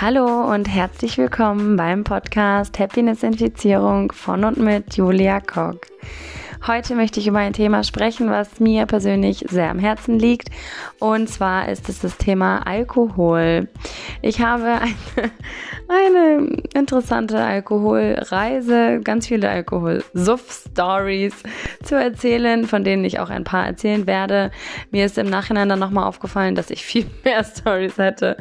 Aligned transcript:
Hallo 0.00 0.50
und 0.50 0.66
herzlich 0.66 1.18
willkommen 1.18 1.76
beim 1.76 2.04
Podcast 2.04 2.78
Happiness 2.78 3.22
Infizierung 3.22 4.10
von 4.12 4.44
und 4.44 4.56
mit 4.56 4.96
Julia 4.96 5.40
Koch. 5.40 5.89
Heute 6.66 6.94
möchte 6.94 7.20
ich 7.20 7.26
über 7.26 7.38
ein 7.38 7.54
Thema 7.54 7.82
sprechen, 7.84 8.30
was 8.30 8.60
mir 8.60 8.84
persönlich 8.84 9.46
sehr 9.48 9.70
am 9.70 9.78
Herzen 9.78 10.18
liegt. 10.18 10.50
Und 10.98 11.28
zwar 11.28 11.70
ist 11.70 11.88
es 11.88 12.00
das 12.00 12.18
Thema 12.18 12.66
Alkohol. 12.66 13.68
Ich 14.20 14.42
habe 14.42 14.78
eine, 14.78 15.30
eine 15.88 16.62
interessante 16.74 17.42
Alkoholreise, 17.42 19.00
ganz 19.02 19.28
viele 19.28 19.48
Alkohol-Suff-Stories 19.48 21.34
zu 21.82 21.94
erzählen, 21.94 22.66
von 22.66 22.84
denen 22.84 23.06
ich 23.06 23.20
auch 23.20 23.30
ein 23.30 23.44
paar 23.44 23.66
erzählen 23.66 24.06
werde. 24.06 24.50
Mir 24.90 25.06
ist 25.06 25.16
im 25.16 25.30
Nachhinein 25.30 25.70
dann 25.70 25.78
nochmal 25.78 26.04
aufgefallen, 26.04 26.54
dass 26.56 26.70
ich 26.70 26.84
viel 26.90 27.06
mehr 27.24 27.42
Stories 27.42 27.96
hätte. 27.96 28.36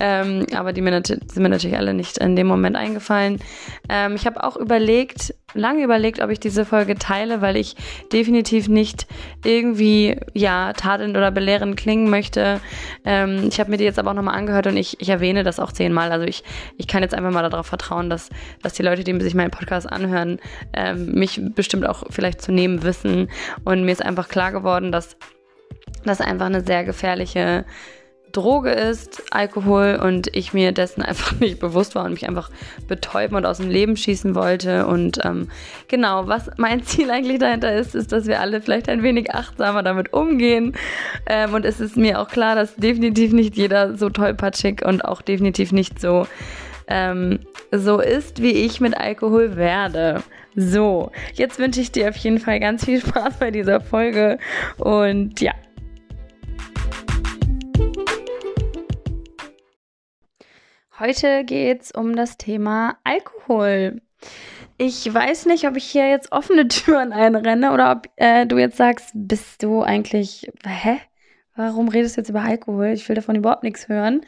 Ähm, 0.00 0.46
aber 0.52 0.72
die 0.72 0.80
mir 0.80 1.00
sind 1.04 1.36
mir 1.36 1.48
natürlich 1.48 1.76
alle 1.76 1.94
nicht 1.94 2.18
in 2.18 2.34
dem 2.34 2.48
Moment 2.48 2.74
eingefallen. 2.74 3.38
Ähm, 3.88 4.16
ich 4.16 4.26
habe 4.26 4.42
auch 4.42 4.56
überlegt, 4.56 5.32
lange 5.54 5.82
überlegt, 5.84 6.20
ob 6.20 6.30
ich 6.30 6.40
diese 6.40 6.64
Folge 6.64 6.94
teile, 6.96 7.40
weil 7.40 7.56
ich 7.56 7.76
definitiv 8.12 8.68
nicht 8.68 9.06
irgendwie 9.44 10.16
ja 10.34 10.72
tadelnd 10.72 11.16
oder 11.16 11.30
belehrend 11.30 11.76
klingen 11.76 12.10
möchte. 12.10 12.60
Ähm, 13.04 13.48
ich 13.48 13.60
habe 13.60 13.70
mir 13.70 13.76
die 13.76 13.84
jetzt 13.84 13.98
aber 13.98 14.10
auch 14.10 14.14
nochmal 14.14 14.36
angehört 14.36 14.66
und 14.66 14.76
ich, 14.76 15.00
ich 15.00 15.08
erwähne 15.08 15.42
das 15.42 15.60
auch 15.60 15.72
zehnmal. 15.72 16.12
Also 16.12 16.26
ich, 16.26 16.44
ich 16.76 16.86
kann 16.88 17.02
jetzt 17.02 17.14
einfach 17.14 17.30
mal 17.30 17.48
darauf 17.48 17.66
vertrauen, 17.66 18.10
dass, 18.10 18.30
dass 18.62 18.74
die 18.74 18.82
Leute, 18.82 19.04
die 19.04 19.20
sich 19.20 19.34
meinen 19.34 19.50
Podcast 19.50 19.90
anhören, 19.90 20.38
ähm, 20.72 21.12
mich 21.12 21.40
bestimmt 21.54 21.86
auch 21.86 22.04
vielleicht 22.10 22.42
zu 22.42 22.52
nehmen 22.52 22.82
wissen. 22.82 23.28
Und 23.64 23.84
mir 23.84 23.92
ist 23.92 24.04
einfach 24.04 24.28
klar 24.28 24.52
geworden, 24.52 24.92
dass 24.92 25.16
das 26.04 26.20
einfach 26.20 26.46
eine 26.46 26.64
sehr 26.64 26.84
gefährliche 26.84 27.64
Droge 28.32 28.70
ist, 28.70 29.22
Alkohol, 29.30 30.00
und 30.02 30.34
ich 30.34 30.52
mir 30.52 30.72
dessen 30.72 31.02
einfach 31.02 31.38
nicht 31.38 31.60
bewusst 31.60 31.94
war 31.94 32.04
und 32.04 32.12
mich 32.12 32.28
einfach 32.28 32.50
betäuben 32.88 33.36
und 33.36 33.46
aus 33.46 33.58
dem 33.58 33.70
Leben 33.70 33.96
schießen 33.96 34.34
wollte. 34.34 34.86
Und 34.86 35.24
ähm, 35.24 35.48
genau, 35.88 36.26
was 36.28 36.50
mein 36.56 36.82
Ziel 36.84 37.10
eigentlich 37.10 37.38
dahinter 37.38 37.74
ist, 37.74 37.94
ist, 37.94 38.12
dass 38.12 38.26
wir 38.26 38.40
alle 38.40 38.60
vielleicht 38.60 38.88
ein 38.88 39.02
wenig 39.02 39.32
achtsamer 39.32 39.82
damit 39.82 40.12
umgehen. 40.12 40.74
Ähm, 41.26 41.54
und 41.54 41.64
es 41.64 41.80
ist 41.80 41.96
mir 41.96 42.20
auch 42.20 42.28
klar, 42.28 42.54
dass 42.54 42.76
definitiv 42.76 43.32
nicht 43.32 43.56
jeder 43.56 43.96
so 43.96 44.08
tollpatschig 44.10 44.84
und 44.84 45.04
auch 45.04 45.22
definitiv 45.22 45.72
nicht 45.72 46.00
so, 46.00 46.26
ähm, 46.88 47.40
so 47.70 48.00
ist, 48.00 48.42
wie 48.42 48.52
ich 48.52 48.80
mit 48.80 48.96
Alkohol 48.96 49.56
werde. 49.56 50.22
So, 50.54 51.12
jetzt 51.32 51.58
wünsche 51.58 51.80
ich 51.80 51.92
dir 51.92 52.10
auf 52.10 52.16
jeden 52.16 52.38
Fall 52.38 52.60
ganz 52.60 52.84
viel 52.84 53.00
Spaß 53.00 53.38
bei 53.38 53.50
dieser 53.50 53.80
Folge 53.80 54.38
und 54.76 55.40
ja. 55.40 55.52
Heute 61.04 61.42
geht 61.44 61.82
es 61.82 61.90
um 61.90 62.14
das 62.14 62.36
Thema 62.36 62.96
Alkohol. 63.02 64.00
Ich 64.78 65.12
weiß 65.12 65.46
nicht, 65.46 65.66
ob 65.66 65.76
ich 65.76 65.82
hier 65.82 66.08
jetzt 66.08 66.30
offene 66.30 66.68
Türen 66.68 67.12
einrenne 67.12 67.72
oder 67.72 67.90
ob 67.90 68.08
äh, 68.14 68.46
du 68.46 68.56
jetzt 68.56 68.76
sagst, 68.76 69.10
bist 69.12 69.64
du 69.64 69.82
eigentlich, 69.82 70.48
hä? 70.64 71.00
Warum 71.56 71.88
redest 71.88 72.16
du 72.16 72.20
jetzt 72.20 72.28
über 72.28 72.42
Alkohol? 72.42 72.90
Ich 72.90 73.08
will 73.08 73.16
davon 73.16 73.34
überhaupt 73.34 73.64
nichts 73.64 73.88
hören. 73.88 74.20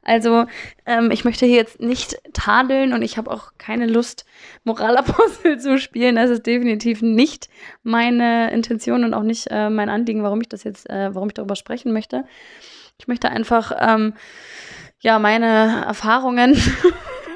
Also, 0.00 0.46
ähm, 0.86 1.10
ich 1.10 1.26
möchte 1.26 1.44
hier 1.44 1.56
jetzt 1.56 1.80
nicht 1.82 2.16
tadeln 2.32 2.94
und 2.94 3.02
ich 3.02 3.18
habe 3.18 3.30
auch 3.30 3.52
keine 3.58 3.86
Lust, 3.86 4.24
Moralapostel 4.64 5.58
zu 5.60 5.76
spielen. 5.76 6.16
Das 6.16 6.30
ist 6.30 6.46
definitiv 6.46 7.02
nicht 7.02 7.50
meine 7.82 8.50
Intention 8.52 9.04
und 9.04 9.12
auch 9.12 9.22
nicht 9.22 9.48
äh, 9.50 9.68
mein 9.68 9.90
Anliegen, 9.90 10.22
warum 10.22 10.40
ich 10.40 10.48
das 10.48 10.64
jetzt, 10.64 10.88
äh, 10.88 11.14
warum 11.14 11.28
ich 11.28 11.34
darüber 11.34 11.56
sprechen 11.56 11.92
möchte. 11.92 12.24
Ich 12.98 13.06
möchte 13.06 13.28
einfach 13.28 13.72
ähm, 13.78 14.14
ja, 15.02 15.18
meine 15.18 15.84
Erfahrungen 15.84 16.56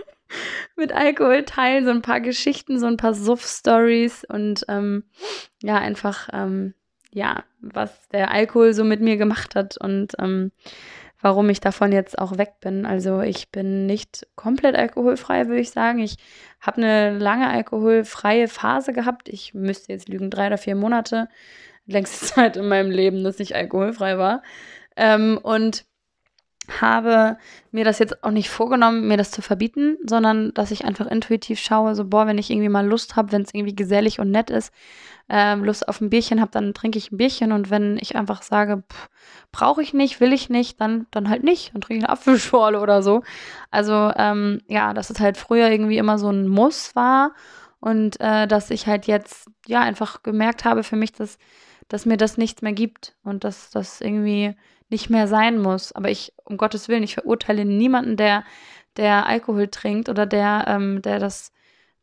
mit 0.77 0.93
Alkohol 0.93 1.45
teilen, 1.45 1.85
so 1.85 1.91
ein 1.91 2.03
paar 2.03 2.21
Geschichten, 2.21 2.79
so 2.79 2.87
ein 2.87 2.97
paar 2.97 3.13
Suff-Stories 3.13 4.25
und 4.25 4.65
ähm, 4.69 5.05
ja, 5.63 5.77
einfach, 5.77 6.29
ähm, 6.33 6.75
ja, 7.11 7.43
was 7.61 8.09
der 8.11 8.31
Alkohol 8.31 8.73
so 8.73 8.85
mit 8.85 9.01
mir 9.01 9.17
gemacht 9.17 9.57
hat 9.57 9.77
und 9.79 10.13
ähm, 10.21 10.53
warum 11.21 11.51
ich 11.51 11.61
davon 11.61 11.91
jetzt 11.91 12.19
auch 12.21 12.39
weg 12.39 12.61
bin. 12.61 12.87
Also 12.87 13.21
ich 13.21 13.51
bin 13.51 13.87
nicht 13.87 14.29
komplett 14.37 14.77
alkoholfrei, 14.77 15.49
würde 15.49 15.61
ich 15.61 15.71
sagen. 15.71 15.99
Ich 15.99 16.19
habe 16.61 16.77
eine 16.77 17.19
lange 17.19 17.49
alkoholfreie 17.49 18.47
Phase 18.47 18.93
gehabt. 18.93 19.29
Ich 19.29 19.55
müsste 19.55 19.93
jetzt 19.93 20.09
lügen, 20.09 20.31
drei 20.31 20.47
oder 20.47 20.59
vier 20.59 20.77
Monate. 20.77 21.29
Längste 21.87 22.27
Zeit 22.35 22.57
in 22.57 22.69
meinem 22.69 22.93
Leben, 22.93 23.25
dass 23.25 23.41
ich 23.41 23.57
alkoholfrei 23.57 24.19
war. 24.19 24.43
Ähm, 24.97 25.41
und 25.43 25.85
habe 26.81 27.39
mir 27.71 27.85
das 27.85 27.99
jetzt 27.99 28.25
auch 28.25 28.31
nicht 28.31 28.51
vorgenommen, 28.51 29.09
mir 29.09 29.17
das 29.17 29.31
zu 29.31 29.43
verbieten, 29.43 29.97
sondern 30.07 30.53
dass 30.55 30.71
ich 30.71 30.85
einfach 30.85 31.07
intuitiv 31.07 31.59
schaue, 31.61 31.95
so 31.95 32.05
boah, 32.05 32.27
wenn 32.27 32.39
ich 32.39 32.51
irgendwie 32.51 32.69
mal 32.69 32.87
Lust 32.87 33.17
habe, 33.17 33.33
wenn 33.33 33.43
es 33.43 33.55
irgendwie 33.55 33.75
gesellig 33.75 34.19
und 34.21 34.31
nett 34.31 34.51
ist, 34.51 34.73
ähm, 35.29 35.65
Lust 35.65 35.89
auf 35.89 36.01
ein 36.01 36.11
Bierchen 36.11 36.41
habe, 36.41 36.51
dann 36.53 36.73
trinke 36.73 36.99
ich 36.99 37.11
ein 37.11 37.17
Bierchen 37.17 37.53
und 37.53 37.71
wenn 37.71 37.99
ich 37.99 38.17
einfach 38.17 38.43
sage, 38.43 38.85
brauche 39.53 39.83
ich 39.83 39.93
nicht, 39.93 40.21
will 40.21 40.33
ich 40.33 40.51
nicht, 40.51 40.81
dann, 40.81 41.07
dann 41.11 41.29
halt 41.29 41.43
nicht 41.43 41.75
und 41.75 41.83
trinke 41.83 42.05
eine 42.05 42.09
Apfelschorle 42.13 42.81
oder 42.81 43.03
so. 43.03 43.23
Also 43.71 44.13
ähm, 44.17 44.61
ja, 44.69 44.95
dass 44.95 45.11
es 45.11 45.21
halt 45.21 45.37
früher 45.37 45.69
irgendwie 45.71 45.99
immer 45.99 46.19
so 46.19 46.31
ein 46.31 46.49
Muss 46.49 46.95
war 46.95 47.33
und 47.81 48.21
äh, 48.21 48.47
dass 48.47 48.71
ich 48.71 48.87
halt 48.87 49.07
jetzt 49.07 49.49
ja 49.67 49.81
einfach 49.81 50.23
gemerkt 50.23 50.65
habe 50.65 50.83
für 50.83 50.97
mich, 50.97 51.13
dass, 51.13 51.39
dass 51.89 52.07
mir 52.07 52.17
das 52.17 52.37
nichts 52.37 52.63
mehr 52.63 52.73
gibt 52.73 53.17
und 53.25 53.45
dass 53.45 53.71
das 53.71 54.01
irgendwie 54.01 54.55
nicht 54.89 55.11
mehr 55.11 55.29
sein 55.29 55.59
muss. 55.59 55.93
Aber 55.93 56.11
ich, 56.11 56.33
um 56.45 56.57
Gottes 56.57 56.89
Willen, 56.89 57.03
ich 57.03 57.15
verurteile 57.15 57.65
niemanden, 57.65 58.17
der, 58.17 58.45
der 58.97 59.27
Alkohol 59.27 59.69
trinkt 59.69 60.09
oder 60.09 60.27
der, 60.27 60.65
ähm, 60.69 61.03
der 61.03 61.19
das 61.19 61.53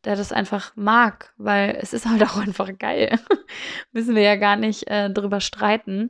der 0.04 0.16
das 0.16 0.32
einfach 0.32 0.74
mag, 0.76 1.34
weil 1.38 1.78
es 1.82 1.94
ist 1.94 2.06
halt 2.06 2.24
auch 2.24 2.38
einfach 2.38 2.70
geil. 2.78 3.18
Müssen 3.92 4.16
wir 4.16 4.24
ja 4.24 4.36
gar 4.36 4.56
nicht 4.56 4.88
äh, 4.88 5.10
drüber 5.10 5.40
streiten. 5.40 6.10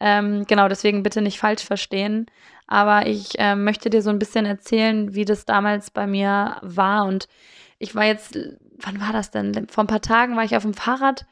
Ähm, 0.00 0.44
genau, 0.46 0.68
deswegen 0.68 1.02
bitte 1.02 1.22
nicht 1.22 1.38
falsch 1.38 1.64
verstehen. 1.64 2.26
Aber 2.66 3.06
ich 3.06 3.38
äh, 3.38 3.56
möchte 3.56 3.90
dir 3.90 4.02
so 4.02 4.10
ein 4.10 4.18
bisschen 4.18 4.46
erzählen, 4.46 5.14
wie 5.14 5.24
das 5.24 5.44
damals 5.44 5.90
bei 5.90 6.06
mir 6.06 6.56
war. 6.62 7.04
Und 7.04 7.28
ich 7.78 7.94
war 7.94 8.04
jetzt, 8.04 8.38
wann 8.78 9.00
war 9.00 9.12
das 9.12 9.30
denn? 9.30 9.68
Vor 9.68 9.84
ein 9.84 9.88
paar 9.88 10.00
Tagen 10.00 10.36
war 10.36 10.44
ich 10.44 10.56
auf 10.56 10.62
dem 10.62 10.74
Fahrrad 10.74 11.26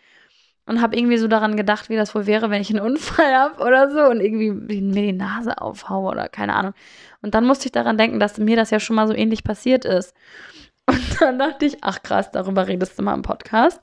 und 0.67 0.81
habe 0.81 0.97
irgendwie 0.97 1.19
so 1.19 1.28
daran 1.28 1.56
gedacht, 1.56 1.89
wie 1.89 1.97
das 1.97 2.15
wohl 2.15 2.27
wäre, 2.27 2.50
wenn 2.50 2.62
ich 2.62 2.71
einen 2.71 2.84
Unfall 2.84 3.34
habe 3.34 3.62
oder 3.62 3.91
so 3.91 4.05
und 4.05 4.21
irgendwie 4.21 4.50
mir 4.50 5.03
die 5.03 5.12
Nase 5.12 5.61
aufhaue 5.61 6.11
oder 6.11 6.28
keine 6.28 6.55
Ahnung. 6.55 6.75
Und 7.21 7.34
dann 7.34 7.45
musste 7.45 7.67
ich 7.67 7.73
daran 7.73 7.99
denken, 7.99 8.21
dass 8.21 8.39
mir 8.39 8.56
das 8.56 8.71
ja 8.71 8.81
schon 8.81 8.97
mal 8.97 9.09
so 9.09 9.15
ähnlich 9.15 9.45
passiert 9.45 9.84
ist. 9.84 10.15
Und 10.87 11.21
dann 11.21 11.39
dachte 11.39 11.65
ich, 11.65 11.78
ach 11.83 12.03
krass, 12.03 12.31
darüber 12.33 12.67
redest 12.67 12.99
du 12.99 13.03
mal 13.03 13.15
im 13.15 13.23
Podcast. 13.23 13.81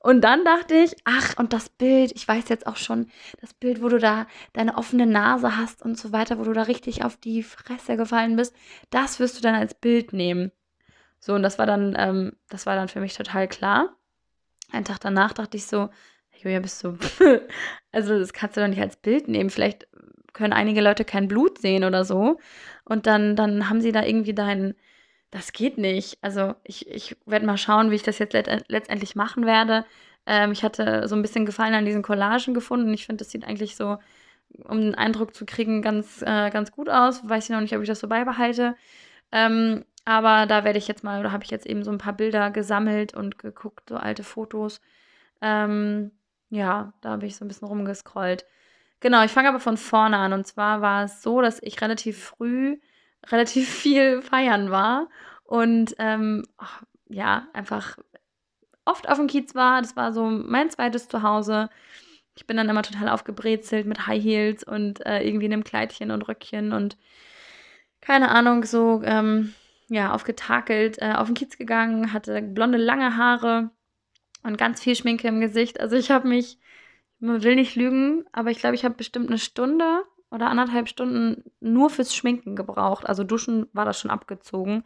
Und 0.00 0.22
dann 0.22 0.44
dachte 0.44 0.74
ich, 0.74 0.94
ach, 1.04 1.34
und 1.38 1.52
das 1.52 1.68
Bild, 1.68 2.12
ich 2.14 2.26
weiß 2.26 2.48
jetzt 2.48 2.66
auch 2.66 2.76
schon, 2.76 3.10
das 3.40 3.52
Bild, 3.52 3.82
wo 3.82 3.88
du 3.88 3.98
da 3.98 4.26
deine 4.52 4.76
offene 4.78 5.06
Nase 5.06 5.56
hast 5.56 5.82
und 5.82 5.98
so 5.98 6.12
weiter, 6.12 6.38
wo 6.38 6.44
du 6.44 6.52
da 6.52 6.62
richtig 6.62 7.04
auf 7.04 7.16
die 7.16 7.42
Fresse 7.42 7.96
gefallen 7.96 8.36
bist, 8.36 8.54
das 8.90 9.18
wirst 9.18 9.36
du 9.36 9.42
dann 9.42 9.56
als 9.56 9.74
Bild 9.74 10.12
nehmen. 10.12 10.52
So, 11.20 11.34
und 11.34 11.42
das 11.42 11.58
war 11.58 11.66
dann, 11.66 11.96
ähm, 11.98 12.32
das 12.48 12.64
war 12.64 12.76
dann 12.76 12.88
für 12.88 13.00
mich 13.00 13.14
total 13.14 13.48
klar. 13.48 13.96
Einen 14.70 14.84
Tag 14.84 15.00
danach 15.00 15.32
dachte 15.32 15.56
ich 15.56 15.66
so, 15.66 15.90
Julia, 16.42 16.60
bist 16.60 16.82
du. 16.84 16.96
also, 17.92 18.18
das 18.18 18.32
kannst 18.32 18.56
du 18.56 18.60
doch 18.60 18.68
nicht 18.68 18.80
als 18.80 18.96
Bild 18.96 19.28
nehmen. 19.28 19.50
Vielleicht 19.50 19.88
können 20.32 20.52
einige 20.52 20.80
Leute 20.80 21.04
kein 21.04 21.28
Blut 21.28 21.58
sehen 21.58 21.84
oder 21.84 22.04
so. 22.04 22.38
Und 22.84 23.06
dann, 23.06 23.36
dann 23.36 23.68
haben 23.68 23.80
sie 23.80 23.92
da 23.92 24.04
irgendwie 24.04 24.34
dein. 24.34 24.74
Das 25.30 25.52
geht 25.52 25.78
nicht. 25.78 26.18
Also, 26.22 26.54
ich, 26.64 26.88
ich 26.88 27.16
werde 27.26 27.46
mal 27.46 27.58
schauen, 27.58 27.90
wie 27.90 27.96
ich 27.96 28.02
das 28.02 28.18
jetzt 28.18 28.34
letztendlich 28.68 29.14
machen 29.14 29.44
werde. 29.46 29.84
Ähm, 30.26 30.52
ich 30.52 30.62
hatte 30.62 31.08
so 31.08 31.16
ein 31.16 31.22
bisschen 31.22 31.46
Gefallen 31.46 31.74
an 31.74 31.84
diesen 31.84 32.02
Collagen 32.02 32.54
gefunden. 32.54 32.92
Ich 32.94 33.06
finde, 33.06 33.24
das 33.24 33.30
sieht 33.32 33.44
eigentlich 33.44 33.76
so, 33.76 33.98
um 34.64 34.80
den 34.80 34.94
Eindruck 34.94 35.34
zu 35.34 35.44
kriegen, 35.46 35.82
ganz, 35.82 36.22
äh, 36.22 36.50
ganz 36.50 36.72
gut 36.72 36.88
aus. 36.88 37.28
Weiß 37.28 37.44
ich 37.44 37.50
noch 37.50 37.60
nicht, 37.60 37.76
ob 37.76 37.82
ich 37.82 37.88
das 37.88 38.00
so 38.00 38.08
beibehalte. 38.08 38.76
Ähm, 39.32 39.84
aber 40.04 40.46
da 40.46 40.64
werde 40.64 40.78
ich 40.78 40.88
jetzt 40.88 41.04
mal, 41.04 41.20
oder 41.20 41.32
habe 41.32 41.44
ich 41.44 41.50
jetzt 41.50 41.66
eben 41.66 41.84
so 41.84 41.90
ein 41.90 41.98
paar 41.98 42.14
Bilder 42.14 42.50
gesammelt 42.50 43.14
und 43.14 43.38
geguckt, 43.38 43.90
so 43.90 43.96
alte 43.96 44.22
Fotos. 44.24 44.80
Ähm, 45.42 46.12
ja, 46.50 46.92
da 47.00 47.10
habe 47.10 47.26
ich 47.26 47.36
so 47.36 47.44
ein 47.44 47.48
bisschen 47.48 47.68
rumgescrollt. 47.68 48.44
Genau, 49.00 49.24
ich 49.24 49.30
fange 49.30 49.48
aber 49.48 49.60
von 49.60 49.76
vorne 49.76 50.16
an. 50.16 50.32
Und 50.32 50.46
zwar 50.46 50.80
war 50.80 51.04
es 51.04 51.22
so, 51.22 51.40
dass 51.40 51.62
ich 51.62 51.80
relativ 51.80 52.22
früh 52.22 52.78
relativ 53.26 53.68
viel 53.68 54.22
feiern 54.22 54.70
war 54.70 55.08
und 55.44 55.94
ähm, 55.98 56.44
ja, 57.08 57.48
einfach 57.52 57.98
oft 58.84 59.08
auf 59.08 59.18
dem 59.18 59.26
Kiez 59.26 59.54
war. 59.54 59.82
Das 59.82 59.96
war 59.96 60.12
so 60.12 60.24
mein 60.24 60.70
zweites 60.70 61.08
Zuhause. 61.08 61.68
Ich 62.36 62.46
bin 62.46 62.56
dann 62.56 62.68
immer 62.68 62.82
total 62.82 63.08
aufgebrezelt 63.08 63.86
mit 63.86 64.06
High 64.06 64.22
Heels 64.22 64.64
und 64.64 65.04
äh, 65.04 65.22
irgendwie 65.22 65.46
in 65.46 65.52
einem 65.52 65.64
Kleidchen 65.64 66.10
und 66.10 66.22
Röckchen 66.28 66.72
und 66.72 66.96
keine 68.00 68.30
Ahnung, 68.30 68.64
so 68.64 69.02
ähm, 69.04 69.54
ja, 69.88 70.12
aufgetakelt, 70.12 70.98
äh, 71.02 71.14
auf 71.14 71.26
den 71.26 71.34
Kiez 71.34 71.58
gegangen, 71.58 72.12
hatte 72.12 72.40
blonde, 72.42 72.78
lange 72.78 73.16
Haare 73.16 73.70
und 74.48 74.56
ganz 74.56 74.80
viel 74.80 74.96
Schminke 74.96 75.28
im 75.28 75.40
Gesicht. 75.40 75.78
Also 75.78 75.94
ich 75.94 76.10
habe 76.10 76.26
mich, 76.26 76.58
man 77.20 77.42
will 77.42 77.54
nicht 77.54 77.76
lügen, 77.76 78.24
aber 78.32 78.50
ich 78.50 78.58
glaube, 78.58 78.74
ich 78.74 78.84
habe 78.84 78.94
bestimmt 78.94 79.28
eine 79.28 79.38
Stunde 79.38 80.02
oder 80.30 80.48
anderthalb 80.48 80.88
Stunden 80.88 81.44
nur 81.60 81.90
fürs 81.90 82.14
Schminken 82.14 82.56
gebraucht. 82.56 83.06
Also 83.06 83.24
Duschen 83.24 83.66
war 83.72 83.84
das 83.84 84.00
schon 84.00 84.10
abgezogen. 84.10 84.84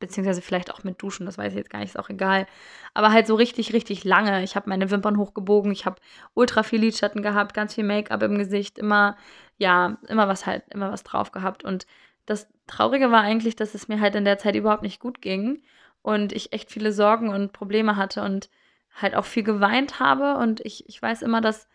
Beziehungsweise 0.00 0.42
vielleicht 0.42 0.74
auch 0.74 0.82
mit 0.82 1.00
Duschen, 1.00 1.24
das 1.24 1.38
weiß 1.38 1.52
ich 1.52 1.58
jetzt 1.58 1.70
gar 1.70 1.78
nicht, 1.78 1.90
ist 1.90 1.98
auch 1.98 2.10
egal. 2.10 2.46
Aber 2.92 3.12
halt 3.12 3.28
so 3.28 3.36
richtig, 3.36 3.72
richtig 3.72 4.02
lange. 4.04 4.42
Ich 4.42 4.56
habe 4.56 4.68
meine 4.68 4.90
Wimpern 4.90 5.16
hochgebogen, 5.16 5.70
ich 5.70 5.86
habe 5.86 6.00
ultra 6.34 6.64
viel 6.64 6.80
Lidschatten 6.80 7.22
gehabt, 7.22 7.54
ganz 7.54 7.74
viel 7.74 7.84
Make-up 7.84 8.22
im 8.22 8.36
Gesicht, 8.36 8.78
immer, 8.78 9.16
ja, 9.56 9.96
immer 10.08 10.26
was 10.26 10.44
halt, 10.44 10.64
immer 10.70 10.90
was 10.90 11.04
drauf 11.04 11.30
gehabt. 11.30 11.64
Und 11.64 11.86
das 12.26 12.48
Traurige 12.66 13.12
war 13.12 13.20
eigentlich, 13.20 13.54
dass 13.54 13.74
es 13.74 13.86
mir 13.86 14.00
halt 14.00 14.16
in 14.16 14.24
der 14.24 14.38
Zeit 14.38 14.56
überhaupt 14.56 14.82
nicht 14.82 15.00
gut 15.00 15.22
ging 15.22 15.62
und 16.02 16.32
ich 16.32 16.52
echt 16.52 16.70
viele 16.70 16.92
Sorgen 16.92 17.28
und 17.28 17.52
Probleme 17.52 17.96
hatte 17.96 18.22
und 18.22 18.50
halt 18.94 19.14
auch 19.14 19.24
viel 19.24 19.42
geweint 19.42 20.00
habe. 20.00 20.36
Und 20.38 20.60
ich, 20.64 20.88
ich 20.88 21.00
weiß 21.00 21.22
immer, 21.22 21.40
dass, 21.40 21.68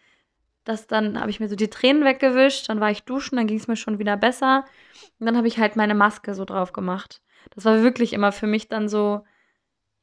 dass 0.64 0.88
dann 0.88 1.20
habe 1.20 1.30
ich 1.30 1.40
mir 1.40 1.50
so 1.50 1.56
die 1.56 1.70
Tränen 1.70 2.06
weggewischt, 2.06 2.70
dann 2.70 2.80
war 2.80 2.92
ich 2.92 3.04
duschen, 3.04 3.36
dann 3.36 3.48
ging 3.48 3.58
es 3.58 3.68
mir 3.68 3.76
schon 3.76 4.00
wieder 4.00 4.18
besser. 4.18 4.66
Und 5.20 5.26
dann 5.26 5.38
habe 5.38 5.48
ich 5.48 5.60
halt 5.60 5.76
meine 5.76 5.96
Maske 5.96 6.34
so 6.34 6.46
drauf 6.46 6.74
gemacht. 6.74 7.22
Das 7.52 7.66
war 7.66 7.82
wirklich 7.82 8.14
immer 8.14 8.32
für 8.32 8.48
mich 8.48 8.68
dann 8.68 8.90
so, 8.90 9.26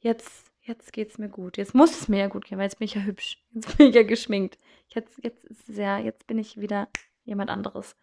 jetzt, 0.01 0.51
jetzt 0.63 0.97
es 0.97 1.19
mir 1.19 1.29
gut. 1.29 1.57
Jetzt 1.57 1.75
muss 1.75 1.99
es 1.99 2.09
mir 2.09 2.19
ja 2.19 2.27
gut 2.29 2.45
gehen, 2.45 2.59
weil 2.59 2.65
jetzt 2.65 2.79
bin 2.79 2.87
ich 2.87 2.95
ja 2.95 3.03
hübsch. 3.03 3.43
Jetzt 3.53 3.77
bin 3.77 3.89
ich 3.89 3.95
ja 3.95 4.03
geschminkt. 4.03 4.59
Jetzt, 4.89 5.19
jetzt 5.23 5.45
ist 5.45 5.69
es 5.69 5.77
ja, 5.77 5.99
jetzt 5.99 6.27
bin 6.27 6.39
ich 6.39 6.61
wieder 6.61 6.89
jemand 7.25 7.51
anderes. 7.51 7.97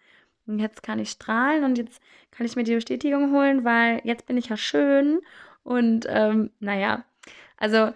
Und 0.45 0.59
jetzt 0.59 0.83
kann 0.83 1.00
ich 1.00 1.09
strahlen 1.09 1.63
und 1.63 1.77
jetzt 1.77 2.01
kann 2.31 2.45
ich 2.45 2.56
mir 2.56 2.63
die 2.63 2.75
Bestätigung 2.75 3.31
holen, 3.31 3.63
weil 3.63 4.01
jetzt 4.04 4.25
bin 4.25 4.38
ich 4.38 4.50
ja 4.50 4.57
schön. 4.57 5.21
Und 5.63 6.06
ähm, 6.09 6.51
naja, 6.59 7.06
also 7.57 7.94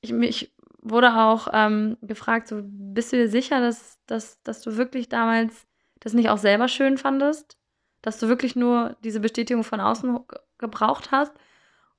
ich, 0.00 0.12
mich 0.12 0.54
wurde 0.80 1.14
auch 1.14 1.48
ähm, 1.52 1.96
gefragt, 2.02 2.48
so, 2.48 2.60
bist 2.62 3.12
du 3.12 3.16
dir 3.16 3.28
sicher, 3.28 3.60
dass, 3.60 3.98
dass, 4.06 4.42
dass 4.42 4.60
du 4.62 4.76
wirklich 4.76 5.08
damals 5.08 5.66
das 6.00 6.14
nicht 6.14 6.28
auch 6.28 6.38
selber 6.38 6.68
schön 6.68 6.98
fandest? 6.98 7.58
Dass 8.02 8.18
du 8.18 8.28
wirklich 8.28 8.54
nur 8.54 8.96
diese 9.02 9.20
Bestätigung 9.20 9.64
von 9.64 9.80
außen 9.80 10.18
gebraucht 10.58 11.10
hast? 11.10 11.32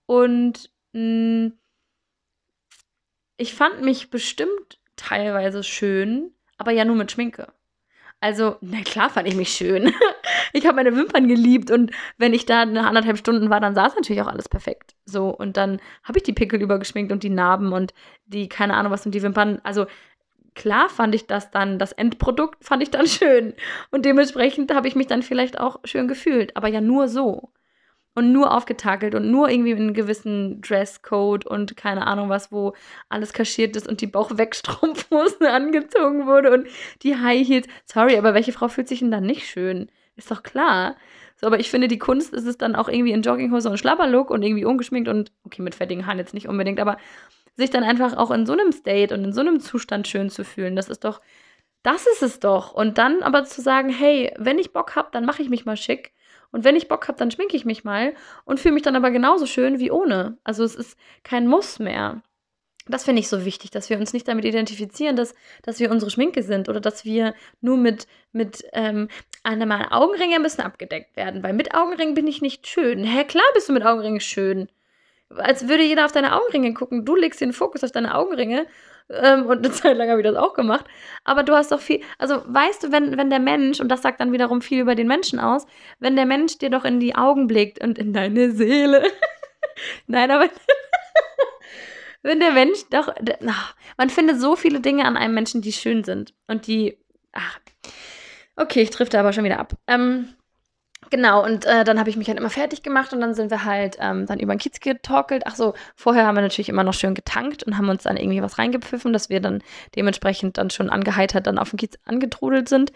Und 0.06 0.72
mh, 0.94 1.00
hm, 1.00 1.60
ich 3.38 3.54
fand 3.54 3.81
mich 3.81 4.10
bestimmt 4.10 4.80
teilweise 4.98 5.63
schön, 5.63 6.34
aber 6.57 6.72
ja 6.72 6.84
nur 6.84 6.96
mit 6.96 7.12
Schminke. 7.12 7.54
Also, 8.21 8.57
na 8.62 8.81
klar 8.81 9.10
fand 9.10 9.27
ich 9.27 9.36
mich 9.36 9.50
schön. 9.50 9.94
ich 10.54 10.66
habe 10.66 10.75
meine 10.75 10.95
Wimpern 10.95 11.27
geliebt 11.27 11.71
und 11.71 11.92
wenn 12.18 12.33
ich 12.33 12.45
da 12.45 12.66
nach 12.66 12.86
anderthalb 12.86 13.18
Stunden 13.18 13.50
war, 13.50 13.62
dann 13.62 13.71
es 13.71 13.95
natürlich 13.95 14.21
auch 14.21 14.27
alles 14.27 14.50
perfekt. 14.50 14.95
So, 15.06 15.30
und 15.30 15.56
dann 15.56 15.80
habe 16.04 16.18
ich 16.18 16.24
die 16.24 16.33
Pickel 16.33 16.62
übergeschminkt 16.62 17.12
und 17.12 17.24
die 17.24 17.30
Narben 17.30 17.71
und 17.71 17.94
die, 18.25 18.50
keine 18.50 18.75
Ahnung 18.75 18.92
was 18.92 19.06
und 19.06 19.16
die 19.16 19.24
Wimpern. 19.24 19.60
Also, 19.63 19.86
klar 20.54 20.89
fand 20.89 21.16
ich 21.16 21.27
das 21.27 21.51
dann, 21.51 21.80
das 21.80 21.94
Endprodukt 21.94 22.66
fand 22.66 22.83
ich 22.83 22.92
dann 22.92 23.07
schön. 23.07 23.54
Und 23.92 24.06
dementsprechend 24.06 24.74
habe 24.74 24.88
ich 24.89 24.95
mich 24.95 25.07
dann 25.07 25.24
vielleicht 25.24 25.60
auch 25.60 25.80
schön 25.86 26.07
gefühlt. 26.10 26.57
Aber 26.57 26.68
ja 26.68 26.81
nur 26.81 27.07
so 27.07 27.54
und 28.16 28.32
nur 28.32 28.54
aufgetakelt 28.54 29.16
und 29.16 29.30
nur 29.32 29.50
irgendwie 29.50 29.72
in 29.72 29.78
einem 29.78 29.94
gewissen 29.94 30.62
Dresscode 30.62 31.46
und 31.46 31.78
keine 31.78 32.08
Ahnung 32.08 32.30
was, 32.30 32.52
wo 32.52 32.74
alles 33.08 33.34
kaschiert 33.34 33.76
ist 33.76 33.88
und 33.88 34.02
die 34.02 34.08
Bauchwegstrumpfhosen 34.08 35.46
angezogen 35.48 36.26
wurde 36.26 36.52
und 36.52 36.68
die 37.04 37.16
High 37.16 37.48
Heels. 37.48 37.68
Sorry, 37.86 38.18
aber 38.18 38.34
welche 38.34 38.52
Frau 38.52 38.68
fühlt 38.68 38.88
sich 38.88 39.00
denn 39.00 39.12
dann 39.12 39.26
nicht 39.26 39.48
schön? 39.48 39.90
Ist 40.16 40.32
doch 40.32 40.44
klar. 40.44 40.98
So, 41.38 41.48
aber 41.48 41.60
ich 41.60 41.70
finde, 41.70 41.88
die 41.88 42.00
Kunst 42.00 42.34
ist 42.34 42.46
es 42.46 42.58
dann 42.58 42.76
auch 42.76 42.90
irgendwie 42.90 43.14
in 43.14 43.22
Jogginghose 43.22 43.70
und 43.70 43.78
Schlabberlook 43.78 44.30
und 44.30 44.44
irgendwie 44.44 44.66
ungeschminkt 44.66 45.08
und, 45.08 45.32
okay, 45.44 45.62
mit 45.62 45.76
fettigen 45.76 46.06
Haaren 46.06 46.18
jetzt 46.18 46.34
nicht 46.34 46.50
unbedingt, 46.50 46.80
aber 46.82 46.98
sich 47.56 47.70
dann 47.70 47.84
einfach 47.84 48.18
auch 48.18 48.32
in 48.32 48.46
so 48.46 48.54
einem 48.54 48.74
State 48.74 49.14
und 49.14 49.24
in 49.24 49.34
so 49.34 49.40
einem 49.42 49.62
Zustand 49.62 50.08
schön 50.08 50.30
zu 50.30 50.44
fühlen, 50.44 50.76
das 50.76 50.90
ist 50.90 51.06
doch, 51.06 51.22
das 51.84 52.08
ist 52.08 52.24
es 52.24 52.40
doch. 52.42 52.74
Und 52.74 52.98
dann 52.98 53.24
aber 53.24 53.46
zu 53.46 53.62
sagen, 53.62 53.90
hey, 53.90 54.34
wenn 54.38 54.60
ich 54.60 54.74
Bock 54.74 54.96
habe, 54.98 55.10
dann 55.12 55.26
mache 55.26 55.42
ich 55.42 55.50
mich 55.50 55.66
mal 55.66 55.78
schick 55.78 56.12
und 56.51 56.63
wenn 56.63 56.75
ich 56.75 56.88
Bock 56.88 57.07
habe, 57.07 57.18
dann 57.18 57.31
schminke 57.31 57.56
ich 57.56 57.66
mich 57.66 57.84
mal 57.84 58.13
und 58.46 58.60
fühle 58.60 58.74
mich 58.74 58.84
dann 58.84 58.96
aber 58.96 59.12
genauso 59.12 59.46
schön 59.46 59.80
wie 59.80 59.92
ohne. 59.92 60.38
Also 60.44 60.63
es 60.63 60.75
ist 60.75 60.98
kein 61.24 61.48
Muss 61.48 61.80
mehr. 61.80 62.24
Das 62.88 63.04
finde 63.04 63.19
ich 63.19 63.30
so 63.30 63.46
wichtig, 63.46 63.69
dass 63.69 63.92
wir 63.92 64.00
uns 64.00 64.13
nicht 64.13 64.28
damit 64.28 64.46
identifizieren, 64.46 65.16
dass, 65.16 65.36
dass 65.62 65.80
wir 65.80 65.92
unsere 65.92 66.10
Schminke 66.10 66.42
sind 66.42 66.69
oder 66.69 66.80
dass 66.80 67.06
wir 67.06 67.36
nur 67.62 67.78
mit, 67.78 68.07
mit 68.31 68.63
ähm, 68.74 69.10
einem 69.44 69.72
Augenringe 69.72 70.36
ein 70.36 70.44
bisschen 70.44 70.63
abgedeckt 70.63 71.16
werden. 71.16 71.44
Weil 71.44 71.54
mit 71.54 71.75
Augenringen 71.75 72.16
bin 72.16 72.25
ich 72.25 72.42
nicht 72.42 72.66
schön. 72.66 73.04
Hä, 73.04 73.25
klar 73.25 73.46
bist 73.54 73.69
du 73.69 73.74
mit 73.74 73.86
Augenringen 73.86 74.19
schön. 74.19 74.69
Als 75.30 75.68
würde 75.68 75.84
jeder 75.84 76.06
auf 76.06 76.12
deine 76.12 76.36
Augenringe 76.36 76.74
gucken. 76.74 77.06
Du 77.06 77.16
legst 77.16 77.42
den 77.42 77.54
Fokus 77.54 77.84
auf 77.84 77.92
deine 77.92 78.16
Augenringe 78.16 78.66
ähm, 79.10 79.46
und 79.46 79.60
eine 79.60 79.72
Zeit 79.72 79.98
lang 79.98 80.10
habe 80.10 80.22
ich 80.22 80.28
das 80.28 80.36
auch 80.36 80.54
gemacht. 80.54 80.86
Aber 81.24 81.44
du 81.44 81.54
hast 81.54 81.72
doch 81.72 81.80
viel, 81.80 82.02
also 82.18 82.42
weißt 82.46 82.84
du, 82.84 82.92
wenn, 82.92 83.18
wenn 83.18 83.30
der 83.30 83.40
Mensch, 83.40 83.80
und 83.80 83.90
das 83.90 84.02
sagt 84.02 84.20
dann 84.20 84.32
wiederum 84.32 84.62
viel 84.62 84.82
über 84.82 84.96
den 84.96 85.08
Menschen 85.08 85.40
aus, 85.40 85.66
wenn 86.00 86.16
der 86.16 86.26
Mensch 86.26 86.58
dir 86.58 86.70
doch 86.70 86.86
in 86.86 87.00
die 87.00 87.16
Augen 87.16 87.48
blickt 87.48 87.84
und 87.84 87.98
in 87.98 88.14
deine 88.14 88.52
Seele. 88.52 89.04
Nein, 90.08 90.32
aber 90.32 90.50
wenn 92.22 92.40
der 92.40 92.52
Mensch 92.52 92.80
doch, 92.90 93.14
ach, 93.48 93.76
man 93.98 94.10
findet 94.10 94.40
so 94.40 94.56
viele 94.56 94.80
Dinge 94.80 95.06
an 95.06 95.18
einem 95.18 95.34
Menschen, 95.34 95.62
die 95.62 95.74
schön 95.74 96.04
sind 96.04 96.34
und 96.48 96.68
die, 96.68 96.98
ach, 97.32 97.60
okay, 98.56 98.82
ich 98.82 98.90
trifft 98.90 99.16
aber 99.16 99.34
schon 99.34 99.44
wieder 99.44 99.60
ab. 99.60 99.74
Ähm, 99.88 100.34
Genau, 101.12 101.44
und 101.44 101.66
äh, 101.66 101.84
dann 101.84 101.98
habe 102.00 102.10
ich 102.10 102.18
mich 102.18 102.28
halt 102.28 102.38
immer 102.38 102.50
fertig 102.52 102.84
gemacht 102.84 103.14
und 103.14 103.22
dann 103.22 103.34
sind 103.34 103.50
wir 103.50 103.66
halt 103.66 103.98
ähm, 104.00 104.28
dann 104.28 104.40
über 104.40 104.54
den 104.54 104.60
Kiez 104.60 104.80
getorkelt. 104.80 105.44
Ach 105.46 105.56
so, 105.56 105.74
vorher 105.96 106.28
haben 106.28 106.36
wir 106.36 106.42
natürlich 106.42 106.70
immer 106.70 106.84
noch 106.84 106.94
schön 106.94 107.16
getankt 107.16 107.64
und 107.64 107.78
haben 107.78 107.90
uns 107.90 108.04
dann 108.04 108.18
irgendwie 108.18 108.42
was 108.44 108.60
reingepfiffen, 108.60 109.12
dass 109.12 109.30
wir 109.30 109.40
dann 109.40 109.64
dementsprechend 109.96 110.58
dann 110.60 110.70
schon 110.70 110.90
angeheitert 110.90 111.48
dann 111.48 111.58
auf 111.58 111.72
den 111.72 111.78
Kiez 111.78 111.98
angetrudelt 112.06 112.70
sind. 112.70 112.92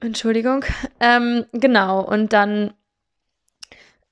Entschuldigung. 0.00 0.64
Ähm, 1.00 1.44
genau, 1.52 2.00
und 2.00 2.32
dann 2.32 2.72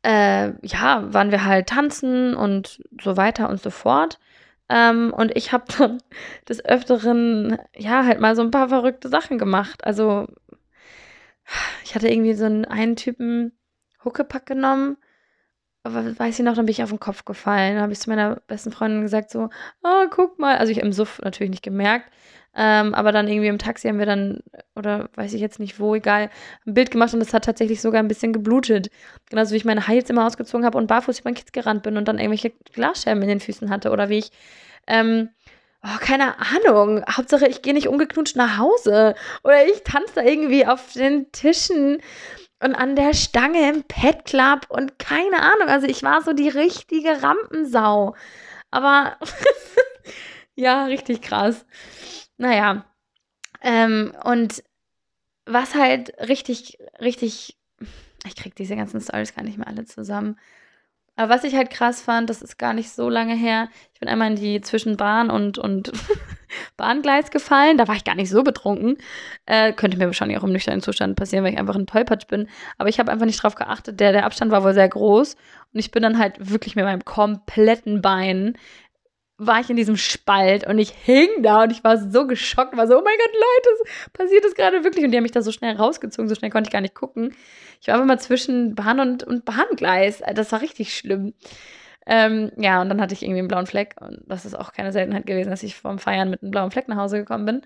äh, 0.02 0.52
ja, 0.66 1.12
waren 1.12 1.30
wir 1.30 1.44
halt 1.44 1.68
tanzen 1.68 2.34
und 2.34 2.80
so 3.02 3.16
weiter 3.16 3.48
und 3.48 3.60
so 3.60 3.70
fort. 3.70 4.18
Ähm, 4.68 5.12
und 5.14 5.36
ich 5.36 5.52
habe 5.52 5.64
dann 5.78 6.02
des 6.48 6.64
Öfteren, 6.64 7.58
ja, 7.76 8.04
halt 8.04 8.20
mal 8.20 8.36
so 8.36 8.42
ein 8.42 8.50
paar 8.50 8.68
verrückte 8.68 9.08
Sachen 9.08 9.38
gemacht. 9.38 9.84
Also 9.84 10.26
ich 11.84 11.94
hatte 11.94 12.08
irgendwie 12.08 12.34
so 12.34 12.44
einen, 12.44 12.64
einen 12.64 12.96
Typen 12.96 13.52
Huckepack 14.04 14.46
genommen. 14.46 14.96
Aber 15.82 16.18
weiß 16.18 16.38
ich 16.38 16.44
noch, 16.44 16.54
dann 16.54 16.66
bin 16.66 16.72
ich 16.72 16.82
auf 16.82 16.90
den 16.90 17.00
Kopf 17.00 17.24
gefallen. 17.24 17.74
Dann 17.74 17.82
habe 17.82 17.92
ich 17.92 18.00
zu 18.00 18.10
meiner 18.10 18.36
besten 18.46 18.70
Freundin 18.70 19.00
gesagt, 19.00 19.30
so, 19.30 19.48
oh, 19.82 20.06
guck 20.10 20.38
mal. 20.38 20.58
Also 20.58 20.72
ich 20.72 20.78
im 20.78 20.92
Suff 20.92 21.20
natürlich 21.22 21.50
nicht 21.50 21.62
gemerkt. 21.62 22.10
Ähm, 22.54 22.94
aber 22.94 23.12
dann 23.12 23.28
irgendwie 23.28 23.46
im 23.48 23.58
Taxi 23.58 23.88
haben 23.88 23.98
wir 23.98 24.06
dann, 24.06 24.40
oder 24.74 25.08
weiß 25.14 25.32
ich 25.34 25.40
jetzt 25.40 25.60
nicht 25.60 25.78
wo, 25.78 25.94
egal, 25.94 26.30
ein 26.66 26.74
Bild 26.74 26.90
gemacht 26.90 27.14
und 27.14 27.20
es 27.20 27.32
hat 27.32 27.44
tatsächlich 27.44 27.80
sogar 27.80 28.02
ein 28.02 28.08
bisschen 28.08 28.32
geblutet. 28.32 28.90
Genauso 29.28 29.52
wie 29.52 29.56
ich 29.56 29.64
meine 29.64 29.86
Heils 29.86 30.10
immer 30.10 30.26
ausgezogen 30.26 30.66
habe 30.66 30.76
und 30.76 30.88
barfuß 30.88 31.20
über 31.20 31.30
den 31.30 31.36
Kids 31.36 31.52
gerannt 31.52 31.84
bin 31.84 31.96
und 31.96 32.08
dann 32.08 32.18
irgendwelche 32.18 32.50
Glasscherben 32.72 33.22
in 33.22 33.28
den 33.28 33.40
Füßen 33.40 33.70
hatte. 33.70 33.90
Oder 33.90 34.08
wie 34.08 34.18
ich 34.18 34.32
ähm, 34.88 35.30
Oh, 35.82 35.98
keine 35.98 36.34
Ahnung. 36.38 37.02
Hauptsache, 37.10 37.46
ich 37.46 37.62
gehe 37.62 37.72
nicht 37.72 37.88
ungeknutscht 37.88 38.36
nach 38.36 38.58
Hause. 38.58 39.14
Oder 39.42 39.66
ich 39.66 39.82
tanze 39.82 40.14
da 40.16 40.22
irgendwie 40.22 40.66
auf 40.66 40.92
den 40.92 41.32
Tischen 41.32 42.02
und 42.62 42.74
an 42.74 42.96
der 42.96 43.14
Stange 43.14 43.70
im 43.70 43.84
Pet 43.84 44.26
Club 44.26 44.66
und 44.68 44.98
keine 44.98 45.40
Ahnung. 45.40 45.68
Also 45.68 45.86
ich 45.86 46.02
war 46.02 46.22
so 46.22 46.34
die 46.34 46.50
richtige 46.50 47.22
Rampensau. 47.22 48.14
Aber 48.70 49.16
ja, 50.54 50.84
richtig 50.84 51.22
krass. 51.22 51.64
Naja. 52.36 52.84
Ähm, 53.62 54.14
und 54.24 54.62
was 55.46 55.74
halt 55.74 56.12
richtig, 56.20 56.78
richtig, 57.00 57.58
ich 58.26 58.36
krieg 58.36 58.54
diese 58.54 58.76
ganzen 58.76 59.00
Stories 59.00 59.34
gar 59.34 59.44
nicht 59.44 59.58
mehr 59.58 59.66
alle 59.68 59.86
zusammen. 59.86 60.38
Aber 61.20 61.34
was 61.34 61.44
ich 61.44 61.54
halt 61.54 61.68
krass 61.68 62.00
fand, 62.00 62.30
das 62.30 62.40
ist 62.40 62.56
gar 62.56 62.72
nicht 62.72 62.88
so 62.92 63.10
lange 63.10 63.34
her. 63.34 63.68
Ich 63.92 64.00
bin 64.00 64.08
einmal 64.08 64.30
in 64.30 64.36
die 64.36 64.62
zwischen 64.62 64.96
Bahn 64.96 65.28
und, 65.28 65.58
und 65.58 65.92
Bahngleis 66.78 67.30
gefallen. 67.30 67.76
Da 67.76 67.86
war 67.88 67.94
ich 67.94 68.04
gar 68.04 68.14
nicht 68.14 68.30
so 68.30 68.42
betrunken. 68.42 68.96
Äh, 69.44 69.74
könnte 69.74 69.98
mir 69.98 70.06
wahrscheinlich 70.06 70.38
auch 70.38 70.44
im 70.44 70.52
nüchternen 70.52 70.80
Zustand 70.80 71.16
passieren, 71.16 71.44
weil 71.44 71.52
ich 71.52 71.58
einfach 71.58 71.76
ein 71.76 71.84
Tollpatsch 71.84 72.26
bin. 72.26 72.48
Aber 72.78 72.88
ich 72.88 72.98
habe 72.98 73.12
einfach 73.12 73.26
nicht 73.26 73.42
drauf 73.42 73.54
geachtet. 73.54 74.00
Der, 74.00 74.12
der 74.12 74.24
Abstand 74.24 74.50
war 74.50 74.64
wohl 74.64 74.72
sehr 74.72 74.88
groß. 74.88 75.34
Und 75.34 75.78
ich 75.78 75.90
bin 75.90 76.02
dann 76.02 76.16
halt 76.16 76.36
wirklich 76.50 76.74
mit 76.74 76.86
meinem 76.86 77.04
kompletten 77.04 78.00
Bein 78.00 78.54
war 79.40 79.60
ich 79.60 79.70
in 79.70 79.76
diesem 79.76 79.96
Spalt 79.96 80.66
und 80.66 80.78
ich 80.78 80.90
hing 80.90 81.28
da 81.42 81.62
und 81.62 81.72
ich 81.72 81.82
war 81.82 81.96
so 81.96 82.26
geschockt, 82.26 82.76
war 82.76 82.86
so, 82.86 82.98
oh 82.98 83.02
mein 83.02 83.16
Gott, 83.16 83.34
Leute, 83.34 84.12
passiert 84.12 84.44
das 84.44 84.54
gerade 84.54 84.84
wirklich? 84.84 85.04
Und 85.04 85.12
die 85.12 85.16
haben 85.16 85.22
mich 85.22 85.32
da 85.32 85.40
so 85.40 85.50
schnell 85.50 85.74
rausgezogen, 85.76 86.28
so 86.28 86.34
schnell 86.34 86.50
konnte 86.50 86.68
ich 86.68 86.72
gar 86.72 86.82
nicht 86.82 86.94
gucken. 86.94 87.34
Ich 87.80 87.88
war 87.88 87.94
einfach 87.94 88.06
mal 88.06 88.20
zwischen 88.20 88.74
Bahn 88.74 89.00
und, 89.00 89.24
und 89.24 89.46
Bahngleis. 89.46 90.22
Das 90.34 90.52
war 90.52 90.60
richtig 90.60 90.94
schlimm. 90.94 91.32
Ähm, 92.06 92.52
ja, 92.58 92.82
und 92.82 92.90
dann 92.90 93.00
hatte 93.00 93.14
ich 93.14 93.22
irgendwie 93.22 93.38
einen 93.40 93.48
blauen 93.48 93.66
Fleck 93.66 93.94
und 94.00 94.22
das 94.26 94.44
ist 94.44 94.54
auch 94.58 94.72
keine 94.72 94.92
Seltenheit 94.92 95.26
gewesen, 95.26 95.50
dass 95.50 95.62
ich 95.62 95.76
vom 95.76 95.98
Feiern 95.98 96.30
mit 96.30 96.42
einem 96.42 96.50
blauen 96.50 96.70
Fleck 96.70 96.88
nach 96.88 96.96
Hause 96.96 97.18
gekommen 97.18 97.46
bin. 97.46 97.62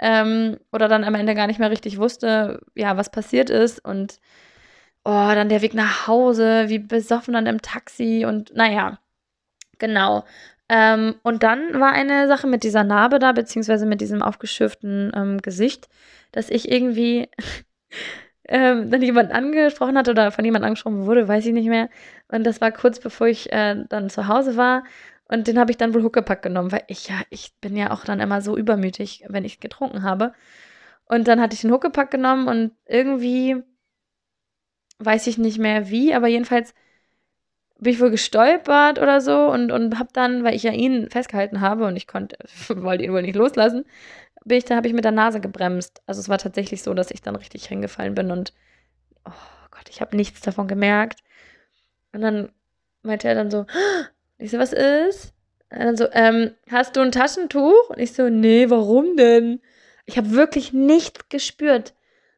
Ähm, 0.00 0.58
oder 0.72 0.88
dann 0.88 1.04
am 1.04 1.14
Ende 1.14 1.34
gar 1.34 1.46
nicht 1.46 1.60
mehr 1.60 1.70
richtig 1.70 1.98
wusste, 1.98 2.60
ja, 2.74 2.96
was 2.96 3.10
passiert 3.10 3.50
ist 3.50 3.84
und 3.84 4.18
oh, 5.04 5.10
dann 5.10 5.48
der 5.48 5.62
Weg 5.62 5.74
nach 5.74 6.06
Hause, 6.08 6.68
wie 6.68 6.78
besoffen 6.80 7.34
dann 7.34 7.46
im 7.46 7.62
Taxi 7.62 8.24
und 8.26 8.54
naja, 8.54 8.98
genau. 9.78 10.24
Ähm, 10.74 11.16
und 11.22 11.42
dann 11.42 11.78
war 11.80 11.92
eine 11.92 12.26
Sache 12.28 12.46
mit 12.46 12.64
dieser 12.64 12.82
Narbe 12.82 13.18
da, 13.18 13.32
beziehungsweise 13.32 13.84
mit 13.84 14.00
diesem 14.00 14.22
aufgeschürften 14.22 15.12
ähm, 15.14 15.36
Gesicht, 15.42 15.90
dass 16.32 16.48
ich 16.48 16.72
irgendwie 16.72 17.28
ähm, 18.48 18.90
dann 18.90 19.02
jemand 19.02 19.32
angesprochen 19.32 19.98
hat 19.98 20.08
oder 20.08 20.32
von 20.32 20.46
jemandem 20.46 20.68
angesprochen 20.68 21.04
wurde, 21.04 21.28
weiß 21.28 21.44
ich 21.44 21.52
nicht 21.52 21.68
mehr. 21.68 21.90
Und 22.28 22.44
das 22.44 22.62
war 22.62 22.72
kurz 22.72 23.00
bevor 23.00 23.26
ich 23.26 23.52
äh, 23.52 23.84
dann 23.90 24.08
zu 24.08 24.28
Hause 24.28 24.56
war. 24.56 24.84
Und 25.28 25.46
den 25.46 25.58
habe 25.58 25.70
ich 25.70 25.76
dann 25.76 25.92
wohl 25.92 26.02
Huckepack 26.02 26.42
genommen, 26.42 26.72
weil 26.72 26.84
ich 26.88 27.08
ja, 27.08 27.16
ich 27.28 27.52
bin 27.60 27.76
ja 27.76 27.90
auch 27.90 28.06
dann 28.06 28.20
immer 28.20 28.40
so 28.40 28.56
übermütig, 28.56 29.24
wenn 29.28 29.44
ich 29.44 29.60
getrunken 29.60 30.04
habe. 30.04 30.32
Und 31.04 31.28
dann 31.28 31.40
hatte 31.42 31.54
ich 31.54 31.60
den 31.60 31.72
Huckepack 31.72 32.10
genommen 32.10 32.48
und 32.48 32.72
irgendwie 32.86 33.62
weiß 35.00 35.26
ich 35.26 35.36
nicht 35.36 35.58
mehr 35.58 35.90
wie, 35.90 36.14
aber 36.14 36.28
jedenfalls 36.28 36.72
bin 37.82 37.92
ich 37.92 38.00
wohl 38.00 38.10
gestolpert 38.10 39.00
oder 39.00 39.20
so 39.20 39.50
und, 39.50 39.72
und 39.72 39.98
habe 39.98 40.10
dann, 40.12 40.44
weil 40.44 40.54
ich 40.54 40.62
ja 40.62 40.70
ihn 40.70 41.10
festgehalten 41.10 41.60
habe 41.60 41.84
und 41.84 41.96
ich 41.96 42.06
konnte, 42.06 42.36
wollte 42.68 43.02
ihn 43.02 43.12
wohl 43.12 43.22
nicht 43.22 43.34
loslassen, 43.34 43.84
bin 44.44 44.58
ich, 44.58 44.64
da 44.64 44.76
habe 44.76 44.86
ich 44.86 44.94
mit 44.94 45.04
der 45.04 45.10
Nase 45.10 45.40
gebremst. 45.40 46.00
Also 46.06 46.20
es 46.20 46.28
war 46.28 46.38
tatsächlich 46.38 46.82
so, 46.82 46.94
dass 46.94 47.10
ich 47.10 47.22
dann 47.22 47.34
richtig 47.34 47.66
hingefallen 47.66 48.14
bin 48.14 48.30
und 48.30 48.52
oh 49.24 49.32
Gott, 49.72 49.88
ich 49.90 50.00
habe 50.00 50.16
nichts 50.16 50.40
davon 50.42 50.68
gemerkt. 50.68 51.20
Und 52.12 52.20
dann 52.20 52.50
meinte 53.02 53.26
er 53.26 53.34
dann 53.34 53.50
so, 53.50 53.66
ich 54.38 54.52
so, 54.52 54.58
was 54.58 54.72
ist? 54.72 55.34
Und 55.70 55.80
dann 55.80 55.96
so, 55.96 56.06
ähm, 56.12 56.52
hast 56.70 56.94
du 56.94 57.00
ein 57.00 57.12
Taschentuch? 57.12 57.90
Und 57.90 57.98
ich 57.98 58.12
so, 58.12 58.28
nee, 58.28 58.70
warum 58.70 59.16
denn? 59.16 59.60
Ich 60.06 60.18
habe 60.18 60.30
wirklich 60.30 60.72
nichts 60.72 61.28
gespürt. 61.30 61.94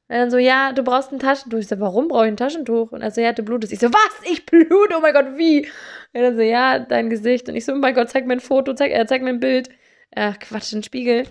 Und 0.08 0.16
dann 0.16 0.30
so, 0.30 0.38
ja, 0.38 0.72
du 0.72 0.82
brauchst 0.82 1.12
ein 1.12 1.18
Taschentuch. 1.18 1.58
Ich 1.58 1.68
so, 1.68 1.80
warum 1.80 2.08
brauche 2.08 2.26
ich 2.26 2.32
ein 2.32 2.36
Taschentuch? 2.36 2.92
Und 2.92 3.00
er 3.02 3.10
so, 3.10 3.20
ja, 3.20 3.32
du 3.32 3.42
blutest. 3.42 3.72
Ich 3.72 3.78
so, 3.78 3.90
was? 3.90 4.30
Ich 4.30 4.44
blute? 4.44 4.94
Oh 4.96 5.00
mein 5.00 5.14
Gott, 5.14 5.36
wie? 5.36 5.66
Und 6.12 6.22
dann 6.22 6.36
so, 6.36 6.42
ja, 6.42 6.78
dein 6.78 7.08
Gesicht. 7.10 7.48
Und 7.48 7.56
ich 7.56 7.64
so, 7.64 7.72
oh 7.72 7.76
mein 7.76 7.94
Gott, 7.94 8.10
zeig 8.10 8.26
mir 8.26 8.34
ein 8.34 8.40
Foto, 8.40 8.74
zeig, 8.74 8.92
äh, 8.92 9.06
zeig 9.06 9.22
mir 9.22 9.30
ein 9.30 9.40
Bild. 9.40 9.70
Ach, 10.14 10.38
Quatsch, 10.38 10.72
ein 10.74 10.82
Spiegel. 10.82 11.24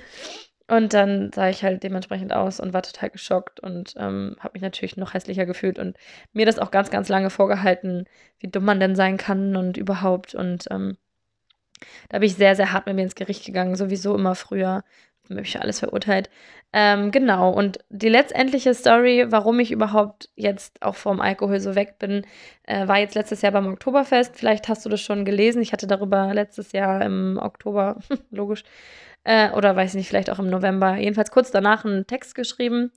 Und 0.68 0.94
dann 0.94 1.32
sah 1.34 1.50
ich 1.50 1.63
halt 1.63 1.84
dementsprechend 1.84 2.34
aus 2.34 2.60
und 2.60 2.74
war 2.74 2.82
total 2.82 3.10
geschockt 3.10 3.60
und 3.60 3.94
ähm, 3.98 4.38
habe 4.39 4.53
mich 4.53 4.62
natürlich 4.62 4.98
noch 4.98 5.13
hässlicher 5.13 5.46
gefühlt 5.46 5.77
und 5.77 5.98
mir 6.32 6.46
das 6.46 6.58
auch 6.58 6.72
ganz, 6.72 6.89
ganz 6.89 7.10
lange 7.10 7.30
vorgehalten, 7.30 8.06
wie 8.39 8.48
dumm 8.48 8.65
man 8.65 8.80
denn 8.80 8.96
sein 8.96 9.18
kann 9.18 9.56
und 9.58 9.77
überhaupt. 9.77 10.34
Und 10.34 10.65
ähm, 10.72 10.98
da 12.10 12.20
bin 12.20 12.27
ich 12.27 12.36
sehr, 12.36 12.56
sehr 12.56 12.72
hart 12.72 12.86
mit 12.86 12.96
mir 12.96 13.03
ins 13.03 13.15
Gericht 13.15 13.46
gegangen, 13.46 13.75
sowieso 13.75 14.15
immer 14.15 14.36
früher. 14.36 14.84
Für 15.27 15.62
alles 15.62 15.80
verurteilt. 15.80 16.30
Ähm, 16.74 17.12
genau, 17.12 17.51
und 17.51 17.80
die 17.89 18.10
letztendliche 18.10 18.74
Story, 18.74 19.27
warum 19.30 19.60
ich 19.60 19.72
überhaupt 19.72 20.30
jetzt 20.36 20.82
auch 20.82 20.96
vom 20.96 21.22
Alkohol 21.22 21.60
so 21.60 21.75
weg 21.75 22.00
bin, 22.00 22.25
äh, 22.63 22.88
war 22.88 22.98
jetzt 22.98 23.15
letztes 23.15 23.42
Jahr 23.42 23.51
beim 23.51 23.68
Oktoberfest. 23.68 24.36
Vielleicht 24.36 24.68
hast 24.68 24.84
du 24.84 24.89
das 24.89 25.00
schon 25.00 25.24
gelesen. 25.24 25.62
Ich 25.62 25.72
hatte 25.72 25.88
darüber 25.88 26.34
letztes 26.34 26.72
Jahr 26.72 27.01
im 27.06 27.39
Oktober, 27.42 28.00
logisch, 28.32 28.63
äh, 29.24 29.51
oder 29.51 29.75
weiß 29.75 29.92
ich 29.92 29.96
nicht, 29.96 30.10
vielleicht 30.10 30.30
auch 30.30 30.39
im 30.39 30.50
November, 30.50 30.96
jedenfalls 30.96 31.32
kurz 31.32 31.51
danach 31.51 31.86
einen 31.86 32.08
Text 32.08 32.36
geschrieben, 32.36 32.92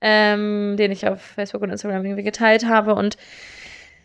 ähm, 0.00 0.76
den 0.78 0.90
ich 0.90 1.06
auf 1.06 1.20
Facebook 1.20 1.62
und 1.62 1.70
Instagram 1.70 2.04
irgendwie 2.04 2.24
geteilt 2.24 2.66
habe. 2.66 2.94
Und, 2.94 3.16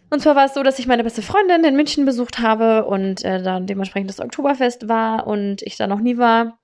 und 0.09 0.19
zwar 0.19 0.35
war 0.35 0.45
es 0.45 0.53
so, 0.53 0.61
dass 0.61 0.77
ich 0.77 0.87
meine 0.87 1.03
beste 1.03 1.21
Freundin 1.21 1.63
in 1.63 1.75
München 1.75 2.05
besucht 2.05 2.39
habe 2.39 2.85
und 2.85 3.23
äh, 3.23 3.41
dann 3.41 3.65
dementsprechend 3.65 4.09
das 4.09 4.19
Oktoberfest 4.19 4.89
war 4.89 5.25
und 5.25 5.61
ich 5.61 5.77
da 5.77 5.87
noch 5.87 6.01
nie 6.01 6.17
war. 6.17 6.59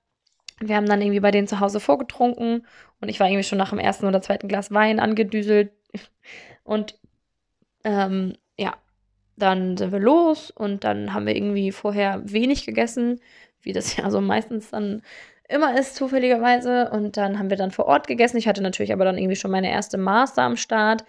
Wir 0.60 0.76
haben 0.76 0.86
dann 0.86 1.00
irgendwie 1.00 1.20
bei 1.20 1.30
denen 1.30 1.48
zu 1.48 1.60
Hause 1.60 1.80
vorgetrunken 1.80 2.66
und 3.00 3.08
ich 3.08 3.20
war 3.20 3.28
irgendwie 3.28 3.44
schon 3.44 3.58
nach 3.58 3.70
dem 3.70 3.78
ersten 3.78 4.06
oder 4.06 4.22
zweiten 4.22 4.48
Glas 4.48 4.72
Wein 4.72 5.00
angedüselt. 5.00 5.72
Und 6.64 6.96
ähm, 7.84 8.34
ja, 8.56 8.74
dann 9.36 9.76
sind 9.76 9.90
wir 9.92 9.98
los 9.98 10.52
und 10.52 10.84
dann 10.84 11.12
haben 11.12 11.26
wir 11.26 11.34
irgendwie 11.34 11.72
vorher 11.72 12.20
wenig 12.24 12.64
gegessen, 12.64 13.20
wie 13.60 13.72
das 13.72 13.96
ja 13.96 14.10
so 14.10 14.20
meistens 14.20 14.70
dann 14.70 15.02
immer 15.48 15.78
ist, 15.78 15.96
zufälligerweise. 15.96 16.90
Und 16.90 17.16
dann 17.16 17.38
haben 17.38 17.50
wir 17.50 17.56
dann 17.56 17.70
vor 17.70 17.86
Ort 17.86 18.06
gegessen. 18.06 18.38
Ich 18.38 18.48
hatte 18.48 18.62
natürlich 18.62 18.92
aber 18.92 19.04
dann 19.04 19.18
irgendwie 19.18 19.36
schon 19.36 19.50
meine 19.50 19.70
erste 19.70 19.98
Master 19.98 20.42
am 20.42 20.56
Start. 20.56 21.04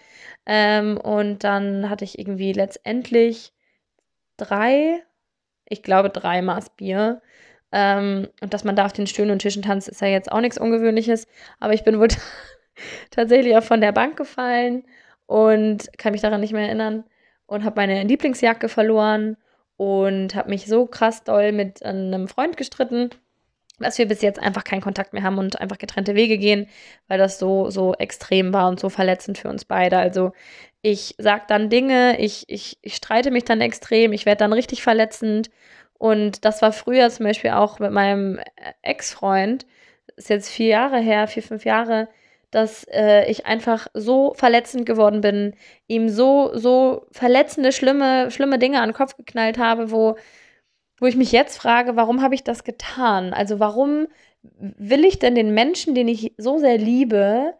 Ähm, 0.46 0.98
und 0.98 1.44
dann 1.44 1.88
hatte 1.90 2.04
ich 2.04 2.18
irgendwie 2.18 2.52
letztendlich 2.52 3.52
drei, 4.36 5.02
ich 5.68 5.82
glaube 5.82 6.10
drei 6.10 6.42
Maß 6.42 6.70
Bier. 6.70 7.22
Ähm, 7.76 8.28
und 8.40 8.54
dass 8.54 8.62
man 8.62 8.76
da 8.76 8.86
auf 8.86 8.92
den 8.92 9.08
Stühlen 9.08 9.32
und 9.32 9.40
Tischen 9.40 9.62
tanzt, 9.62 9.88
ist 9.88 10.00
ja 10.00 10.06
jetzt 10.06 10.30
auch 10.30 10.40
nichts 10.40 10.58
Ungewöhnliches. 10.58 11.26
Aber 11.58 11.74
ich 11.74 11.82
bin 11.82 11.98
wohl 11.98 12.06
tatsächlich 13.10 13.56
auch 13.56 13.64
von 13.64 13.80
der 13.80 13.90
Bank 13.90 14.16
gefallen 14.16 14.84
und 15.26 15.90
kann 15.98 16.12
mich 16.12 16.20
daran 16.20 16.40
nicht 16.40 16.52
mehr 16.52 16.66
erinnern 16.66 17.02
und 17.46 17.64
habe 17.64 17.74
meine 17.74 18.04
Lieblingsjacke 18.04 18.68
verloren 18.68 19.36
und 19.76 20.36
habe 20.36 20.50
mich 20.50 20.66
so 20.66 20.86
krass 20.86 21.24
doll 21.24 21.50
mit 21.50 21.84
einem 21.84 22.28
Freund 22.28 22.56
gestritten, 22.56 23.10
dass 23.80 23.98
wir 23.98 24.06
bis 24.06 24.22
jetzt 24.22 24.38
einfach 24.40 24.62
keinen 24.62 24.80
Kontakt 24.80 25.12
mehr 25.12 25.24
haben 25.24 25.38
und 25.38 25.60
einfach 25.60 25.78
getrennte 25.78 26.14
Wege 26.14 26.38
gehen, 26.38 26.68
weil 27.08 27.18
das 27.18 27.40
so, 27.40 27.70
so 27.70 27.94
extrem 27.94 28.52
war 28.52 28.68
und 28.68 28.78
so 28.78 28.88
verletzend 28.88 29.36
für 29.36 29.48
uns 29.48 29.64
beide. 29.64 29.98
Also 29.98 30.30
ich 30.80 31.16
sage 31.18 31.42
dann 31.48 31.70
Dinge, 31.70 32.20
ich, 32.20 32.44
ich, 32.46 32.78
ich 32.82 32.94
streite 32.94 33.32
mich 33.32 33.44
dann 33.44 33.60
extrem, 33.60 34.12
ich 34.12 34.26
werde 34.26 34.38
dann 34.38 34.52
richtig 34.52 34.84
verletzend. 34.84 35.50
Und 36.04 36.44
das 36.44 36.60
war 36.60 36.70
früher 36.72 37.08
zum 37.08 37.24
Beispiel 37.24 37.52
auch 37.52 37.78
mit 37.78 37.90
meinem 37.90 38.38
Ex-Freund, 38.82 39.64
ist 40.16 40.28
jetzt 40.28 40.50
vier 40.50 40.66
Jahre 40.66 40.98
her, 40.98 41.26
vier, 41.28 41.42
fünf 41.42 41.64
Jahre, 41.64 42.08
dass 42.50 42.84
äh, 42.92 43.24
ich 43.30 43.46
einfach 43.46 43.86
so 43.94 44.34
verletzend 44.34 44.84
geworden 44.84 45.22
bin, 45.22 45.54
ihm 45.86 46.10
so, 46.10 46.50
so 46.52 47.06
verletzende, 47.10 47.72
schlimme, 47.72 48.30
schlimme 48.30 48.58
Dinge 48.58 48.82
an 48.82 48.90
den 48.90 48.94
Kopf 48.94 49.16
geknallt 49.16 49.56
habe, 49.56 49.90
wo, 49.90 50.18
wo 51.00 51.06
ich 51.06 51.16
mich 51.16 51.32
jetzt 51.32 51.56
frage, 51.56 51.96
warum 51.96 52.20
habe 52.20 52.34
ich 52.34 52.44
das 52.44 52.64
getan? 52.64 53.32
Also 53.32 53.58
warum 53.58 54.06
will 54.42 55.06
ich 55.06 55.20
denn 55.20 55.34
den 55.34 55.54
Menschen, 55.54 55.94
den 55.94 56.08
ich 56.08 56.34
so 56.36 56.58
sehr 56.58 56.76
liebe, 56.76 57.54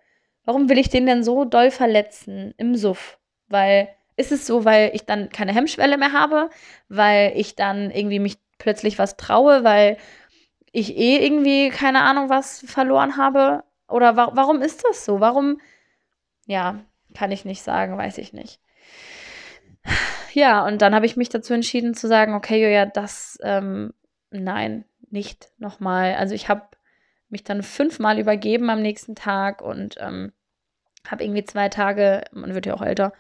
warum 0.45 0.69
will 0.69 0.77
ich 0.77 0.91
den 0.91 1.07
denn 1.07 1.25
so 1.25 1.47
doll 1.47 1.71
verletzen 1.71 2.53
im 2.59 2.75
Suff? 2.75 3.19
Weil 3.49 3.89
ist 4.17 4.33
es 4.33 4.47
so, 4.47 4.65
weil 4.65 4.91
ich 4.95 5.07
dann 5.07 5.31
keine 5.31 5.53
Hemmschwelle 5.53 5.99
mehr 5.99 6.13
habe, 6.13 6.51
weil 6.89 7.33
ich 7.37 7.57
dann 7.57 7.91
irgendwie 7.91 8.21
mich 8.21 8.39
plötzlich 8.59 8.99
was 8.99 9.17
traue, 9.17 9.65
weil 9.65 9.97
ich 10.73 10.97
eh 10.97 11.25
irgendwie 11.25 11.71
keine 11.71 12.03
Ahnung 12.03 12.29
was 12.29 12.65
verloren 12.67 13.17
habe 13.17 13.65
oder 13.89 14.17
wa 14.17 14.31
warum 14.35 14.63
ist 14.63 14.85
das 14.89 15.05
so? 15.05 15.21
Warum? 15.21 15.61
Ja, 16.47 16.81
kann 17.15 17.33
ich 17.33 17.45
nicht 17.45 17.63
sagen, 17.63 17.97
weiß 17.97 18.19
ich 18.19 18.33
nicht. 18.33 18.61
Ja, 20.33 20.67
und 20.67 20.83
dann 20.83 20.95
habe 20.97 21.07
ich 21.07 21.17
mich 21.17 21.29
dazu 21.29 21.55
entschieden 21.55 21.95
zu 21.95 22.09
sagen, 22.09 22.35
okay, 22.35 22.61
Joja, 22.61 22.87
das, 22.87 23.39
ähm, 23.43 23.95
nein, 24.31 24.85
nicht 25.11 25.49
nochmal. 25.59 26.17
Also 26.17 26.35
ich 26.35 26.49
habe 26.49 26.63
mich 27.29 27.45
dann 27.45 27.63
fünfmal 27.63 28.19
übergeben 28.19 28.69
am 28.69 28.83
nächsten 28.83 29.15
Tag 29.15 29.63
und 29.63 29.95
ähm, 30.01 30.33
habe 31.09 31.23
irgendwie 31.23 31.45
zwei 31.45 31.69
Tage, 31.69 32.25
man 32.33 32.53
wird 32.55 32.67
ja 32.67 32.75
auch 32.75 32.83
älter, 32.83 33.13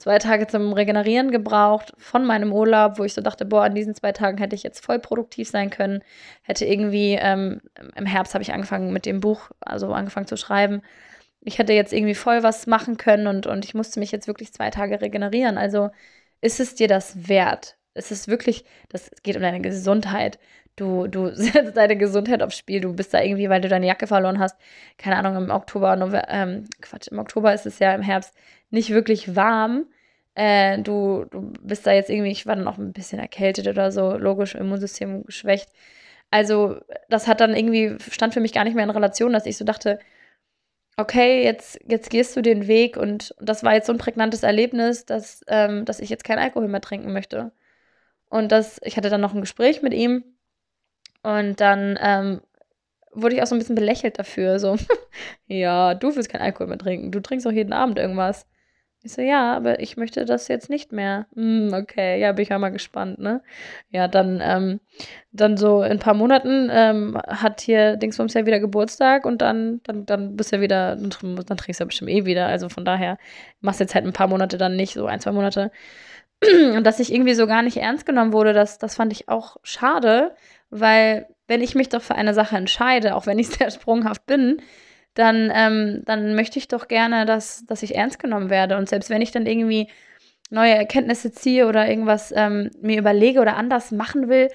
zwei 0.00 0.18
Tage 0.18 0.46
zum 0.46 0.72
Regenerieren 0.72 1.30
gebraucht 1.30 1.92
von 1.98 2.24
meinem 2.24 2.52
Urlaub, 2.52 2.98
wo 2.98 3.04
ich 3.04 3.14
so 3.14 3.20
dachte, 3.20 3.44
boah, 3.44 3.64
an 3.64 3.74
diesen 3.74 3.94
zwei 3.94 4.12
Tagen 4.12 4.38
hätte 4.38 4.56
ich 4.56 4.62
jetzt 4.62 4.84
voll 4.84 4.98
produktiv 4.98 5.48
sein 5.48 5.70
können. 5.70 6.02
Hätte 6.42 6.64
irgendwie, 6.64 7.18
ähm, 7.20 7.60
im 7.96 8.06
Herbst 8.06 8.34
habe 8.34 8.42
ich 8.42 8.52
angefangen 8.52 8.92
mit 8.92 9.06
dem 9.06 9.20
Buch, 9.20 9.50
also 9.60 9.92
angefangen 9.92 10.26
zu 10.26 10.36
schreiben. 10.36 10.82
Ich 11.42 11.58
hätte 11.58 11.72
jetzt 11.72 11.92
irgendwie 11.92 12.14
voll 12.14 12.42
was 12.42 12.66
machen 12.66 12.96
können 12.96 13.26
und, 13.26 13.46
und 13.46 13.64
ich 13.64 13.74
musste 13.74 14.00
mich 14.00 14.12
jetzt 14.12 14.26
wirklich 14.26 14.52
zwei 14.52 14.70
Tage 14.70 15.00
regenerieren. 15.00 15.58
Also 15.58 15.90
ist 16.40 16.60
es 16.60 16.74
dir 16.74 16.88
das 16.88 17.28
wert? 17.28 17.76
Ist 17.94 18.12
es 18.12 18.28
wirklich, 18.28 18.64
das 18.88 19.10
geht 19.22 19.36
um 19.36 19.42
deine 19.42 19.60
Gesundheit. 19.60 20.38
Du, 20.80 21.06
du 21.08 21.28
setzt 21.34 21.76
deine 21.76 21.96
Gesundheit 21.96 22.42
aufs 22.42 22.56
Spiel. 22.56 22.80
Du 22.80 22.94
bist 22.94 23.12
da 23.12 23.22
irgendwie, 23.22 23.50
weil 23.50 23.60
du 23.60 23.68
deine 23.68 23.86
Jacke 23.86 24.06
verloren 24.06 24.38
hast. 24.38 24.56
Keine 24.98 25.16
Ahnung, 25.16 25.36
im 25.36 25.50
Oktober, 25.50 25.94
November, 25.96 26.26
ähm, 26.30 26.64
Quatsch, 26.80 27.08
im 27.08 27.18
Oktober 27.18 27.52
ist 27.52 27.66
es 27.66 27.78
ja 27.80 27.94
im 27.94 28.02
Herbst 28.02 28.34
nicht 28.70 28.90
wirklich 28.90 29.36
warm. 29.36 29.86
Äh, 30.34 30.80
du, 30.82 31.26
du 31.30 31.52
bist 31.62 31.86
da 31.86 31.92
jetzt 31.92 32.08
irgendwie, 32.08 32.30
ich 32.30 32.46
war 32.46 32.56
dann 32.56 32.66
auch 32.68 32.78
ein 32.78 32.92
bisschen 32.92 33.18
erkältet 33.18 33.68
oder 33.68 33.92
so, 33.92 34.16
logisch, 34.16 34.54
Immunsystem 34.54 35.24
geschwächt. 35.24 35.68
Also, 36.30 36.80
das 37.08 37.28
hat 37.28 37.40
dann 37.40 37.54
irgendwie, 37.54 37.96
stand 38.10 38.34
für 38.34 38.40
mich 38.40 38.52
gar 38.52 38.64
nicht 38.64 38.74
mehr 38.74 38.84
in 38.84 38.90
Relation, 38.90 39.32
dass 39.32 39.46
ich 39.46 39.58
so 39.58 39.64
dachte, 39.64 39.98
okay, 40.96 41.44
jetzt, 41.44 41.78
jetzt 41.88 42.10
gehst 42.10 42.36
du 42.36 42.42
den 42.42 42.68
Weg 42.68 42.96
und 42.96 43.34
das 43.40 43.64
war 43.64 43.74
jetzt 43.74 43.86
so 43.86 43.92
ein 43.92 43.98
prägnantes 43.98 44.42
Erlebnis, 44.44 45.06
dass, 45.06 45.42
ähm, 45.48 45.84
dass 45.84 46.00
ich 46.00 46.10
jetzt 46.10 46.24
keinen 46.24 46.38
Alkohol 46.38 46.68
mehr 46.68 46.80
trinken 46.80 47.12
möchte. 47.12 47.52
Und 48.30 48.52
das, 48.52 48.80
ich 48.84 48.96
hatte 48.96 49.10
dann 49.10 49.20
noch 49.20 49.34
ein 49.34 49.40
Gespräch 49.42 49.82
mit 49.82 49.94
ihm 49.94 50.24
und 51.22 51.60
dann 51.60 51.98
ähm, 52.00 52.40
wurde 53.12 53.34
ich 53.34 53.42
auch 53.42 53.46
so 53.46 53.54
ein 53.54 53.58
bisschen 53.58 53.74
belächelt 53.74 54.18
dafür. 54.18 54.58
So, 54.58 54.76
ja, 55.46 55.94
du 55.94 56.14
willst 56.14 56.30
keinen 56.30 56.42
Alkohol 56.42 56.68
mehr 56.68 56.78
trinken. 56.78 57.12
Du 57.12 57.20
trinkst 57.20 57.46
auch 57.46 57.52
jeden 57.52 57.72
Abend 57.72 57.98
irgendwas. 57.98 58.46
Ich 59.02 59.14
so, 59.14 59.22
ja, 59.22 59.56
aber 59.56 59.80
ich 59.80 59.96
möchte 59.96 60.26
das 60.26 60.48
jetzt 60.48 60.68
nicht 60.68 60.92
mehr. 60.92 61.26
Hm, 61.34 61.72
okay, 61.72 62.20
ja, 62.20 62.32
bin 62.32 62.42
ich 62.42 62.50
ja 62.50 62.58
mal 62.58 62.68
gespannt, 62.68 63.18
ne? 63.18 63.42
Ja, 63.88 64.08
dann, 64.08 64.40
ähm, 64.42 64.80
dann 65.32 65.56
so 65.56 65.82
in 65.82 65.92
ein 65.92 65.98
paar 65.98 66.12
Monaten 66.12 66.68
ähm, 66.70 67.18
hat 67.26 67.62
hier 67.62 67.96
Dingsbums 67.96 68.34
ja 68.34 68.44
wieder 68.44 68.60
Geburtstag 68.60 69.24
und 69.24 69.40
dann, 69.40 69.80
dann, 69.84 70.04
dann 70.04 70.36
bist 70.36 70.52
du 70.52 70.56
ja 70.56 70.62
wieder, 70.62 70.96
dann, 70.96 71.36
dann 71.46 71.56
trinkst 71.56 71.80
du 71.80 71.84
ja 71.84 71.86
bestimmt 71.86 72.10
eh 72.10 72.26
wieder. 72.26 72.46
Also 72.46 72.68
von 72.68 72.84
daher 72.84 73.16
machst 73.60 73.80
du 73.80 73.84
jetzt 73.84 73.94
halt 73.94 74.04
ein 74.04 74.12
paar 74.12 74.28
Monate 74.28 74.58
dann 74.58 74.76
nicht, 74.76 74.92
so 74.92 75.06
ein, 75.06 75.20
zwei 75.20 75.32
Monate. 75.32 75.70
und 76.76 76.84
dass 76.84 77.00
ich 77.00 77.12
irgendwie 77.12 77.34
so 77.34 77.46
gar 77.46 77.62
nicht 77.62 77.78
ernst 77.78 78.04
genommen 78.04 78.34
wurde, 78.34 78.52
das, 78.52 78.76
das 78.76 78.96
fand 78.96 79.12
ich 79.12 79.30
auch 79.30 79.56
schade, 79.62 80.34
weil 80.70 81.26
wenn 81.46 81.62
ich 81.62 81.74
mich 81.74 81.88
doch 81.88 82.02
für 82.02 82.14
eine 82.14 82.34
Sache 82.34 82.56
entscheide, 82.56 83.14
auch 83.14 83.26
wenn 83.26 83.38
ich 83.38 83.48
sehr 83.50 83.70
sprunghaft 83.70 84.26
bin, 84.26 84.62
dann, 85.14 85.50
ähm, 85.54 86.02
dann 86.06 86.34
möchte 86.34 86.58
ich 86.58 86.68
doch 86.68 86.88
gerne, 86.88 87.26
dass, 87.26 87.66
dass 87.66 87.82
ich 87.82 87.96
ernst 87.96 88.18
genommen 88.18 88.48
werde. 88.50 88.76
Und 88.76 88.88
selbst 88.88 89.10
wenn 89.10 89.22
ich 89.22 89.32
dann 89.32 89.46
irgendwie 89.46 89.88
neue 90.50 90.74
Erkenntnisse 90.74 91.32
ziehe 91.32 91.66
oder 91.66 91.88
irgendwas 91.88 92.32
ähm, 92.34 92.70
mir 92.80 92.98
überlege 92.98 93.40
oder 93.40 93.56
anders 93.56 93.90
machen 93.90 94.28
will, 94.28 94.48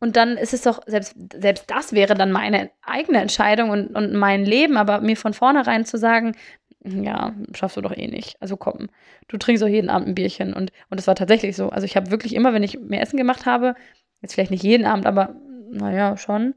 und 0.00 0.16
dann 0.16 0.36
ist 0.36 0.54
es 0.54 0.62
doch, 0.62 0.80
selbst, 0.86 1.16
selbst 1.34 1.64
das 1.68 1.92
wäre 1.92 2.14
dann 2.14 2.30
meine 2.30 2.70
eigene 2.82 3.20
Entscheidung 3.20 3.70
und, 3.70 3.96
und 3.96 4.14
mein 4.14 4.44
Leben, 4.44 4.76
aber 4.76 5.00
mir 5.00 5.16
von 5.16 5.34
vornherein 5.34 5.84
zu 5.84 5.98
sagen, 5.98 6.36
ja, 6.84 7.34
schaffst 7.52 7.76
du 7.76 7.80
doch 7.80 7.96
eh 7.96 8.06
nicht. 8.06 8.40
Also 8.40 8.56
komm, 8.56 8.88
du 9.26 9.36
trinkst 9.36 9.62
doch 9.62 9.68
jeden 9.68 9.90
Abend 9.90 10.08
ein 10.08 10.14
Bierchen. 10.14 10.54
Und, 10.54 10.70
und 10.90 11.00
das 11.00 11.08
war 11.08 11.16
tatsächlich 11.16 11.56
so. 11.56 11.70
Also 11.70 11.84
ich 11.84 11.96
habe 11.96 12.12
wirklich 12.12 12.34
immer, 12.34 12.54
wenn 12.54 12.62
ich 12.62 12.78
mir 12.78 13.00
Essen 13.00 13.16
gemacht 13.16 13.46
habe, 13.46 13.74
jetzt 14.22 14.34
vielleicht 14.34 14.50
nicht 14.50 14.62
jeden 14.62 14.86
Abend, 14.86 15.06
aber 15.06 15.34
naja, 15.70 16.16
schon 16.16 16.54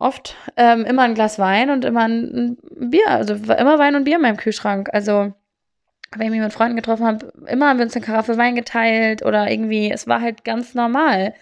oft, 0.00 0.34
ähm, 0.56 0.84
immer 0.84 1.02
ein 1.02 1.14
Glas 1.14 1.38
Wein 1.38 1.70
und 1.70 1.84
immer 1.84 2.08
ein, 2.08 2.56
Bier. 2.62 3.06
Also 3.08 3.34
immer 3.34 3.78
Wein 3.78 3.94
und 3.94 4.04
Bier 4.04 4.16
in 4.16 4.22
meinem 4.22 4.38
Kühlschrank. 4.38 4.88
Also 4.92 5.32
wenn 6.16 6.26
ich 6.26 6.30
mich 6.32 6.40
mit 6.40 6.52
Freunden 6.52 6.76
getroffen 6.76 7.06
habe, 7.06 7.32
immer 7.46 7.68
haben 7.68 7.78
wir 7.78 7.84
uns 7.84 7.94
eine 7.94 8.04
Karaffe 8.04 8.36
Wein 8.36 8.56
geteilt 8.56 9.24
oder 9.24 9.48
irgendwie, 9.50 9.92
es 9.92 10.08
war 10.08 10.20
halt 10.20 10.42
ganz 10.42 10.74
normal. 10.74 11.34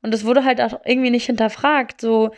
Und 0.00 0.14
es 0.14 0.24
wurde 0.24 0.44
halt 0.44 0.60
auch 0.60 0.80
irgendwie 0.84 1.10
nicht 1.10 1.26
hinterfragt, 1.26 2.00
so, 2.00 2.30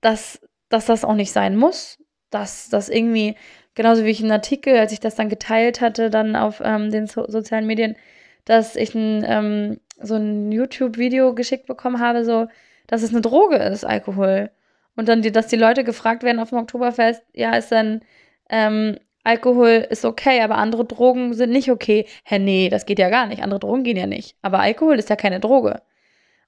dass, 0.00 0.40
dass 0.68 0.86
das 0.86 1.04
auch 1.04 1.14
nicht 1.14 1.32
sein 1.32 1.56
muss. 1.56 2.02
Dass 2.30 2.68
das 2.68 2.88
irgendwie, 2.88 3.36
genauso 3.74 4.04
wie 4.04 4.10
ich 4.10 4.20
einen 4.20 4.32
Artikel, 4.32 4.76
als 4.76 4.92
ich 4.92 5.00
das 5.00 5.14
dann 5.14 5.28
geteilt 5.30 5.80
hatte, 5.80 6.10
dann 6.10 6.36
auf 6.36 6.60
ähm, 6.62 6.90
den 6.90 7.06
so 7.06 7.24
sozialen 7.28 7.66
Medien, 7.66 7.96
dass 8.44 8.76
ich 8.76 8.94
ein, 8.94 9.24
ähm, 9.26 9.80
so 10.00 10.16
ein 10.16 10.52
YouTube-Video 10.52 11.34
geschickt 11.34 11.66
bekommen 11.66 12.00
habe, 12.00 12.24
so, 12.24 12.48
dass 12.86 13.02
es 13.02 13.10
eine 13.10 13.20
Droge 13.20 13.56
ist, 13.56 13.84
Alkohol. 13.84 14.50
Und 14.96 15.08
dann, 15.08 15.22
die, 15.22 15.32
dass 15.32 15.46
die 15.48 15.56
Leute 15.56 15.84
gefragt 15.84 16.22
werden 16.22 16.40
auf 16.40 16.50
dem 16.50 16.58
Oktoberfest, 16.58 17.22
ja, 17.34 17.54
ist 17.54 17.70
dann, 17.70 18.02
ähm, 18.50 18.96
Alkohol 19.24 19.86
ist 19.90 20.04
okay, 20.04 20.40
aber 20.40 20.56
andere 20.56 20.84
Drogen 20.86 21.34
sind 21.34 21.50
nicht 21.50 21.70
okay. 21.70 22.06
Hä, 22.24 22.38
nee, 22.38 22.68
das 22.70 22.86
geht 22.86 22.98
ja 22.98 23.10
gar 23.10 23.26
nicht. 23.26 23.42
Andere 23.42 23.60
Drogen 23.60 23.84
gehen 23.84 23.96
ja 23.96 24.06
nicht. 24.06 24.36
Aber 24.42 24.60
Alkohol 24.60 24.98
ist 24.98 25.10
ja 25.10 25.16
keine 25.16 25.38
Droge. 25.40 25.82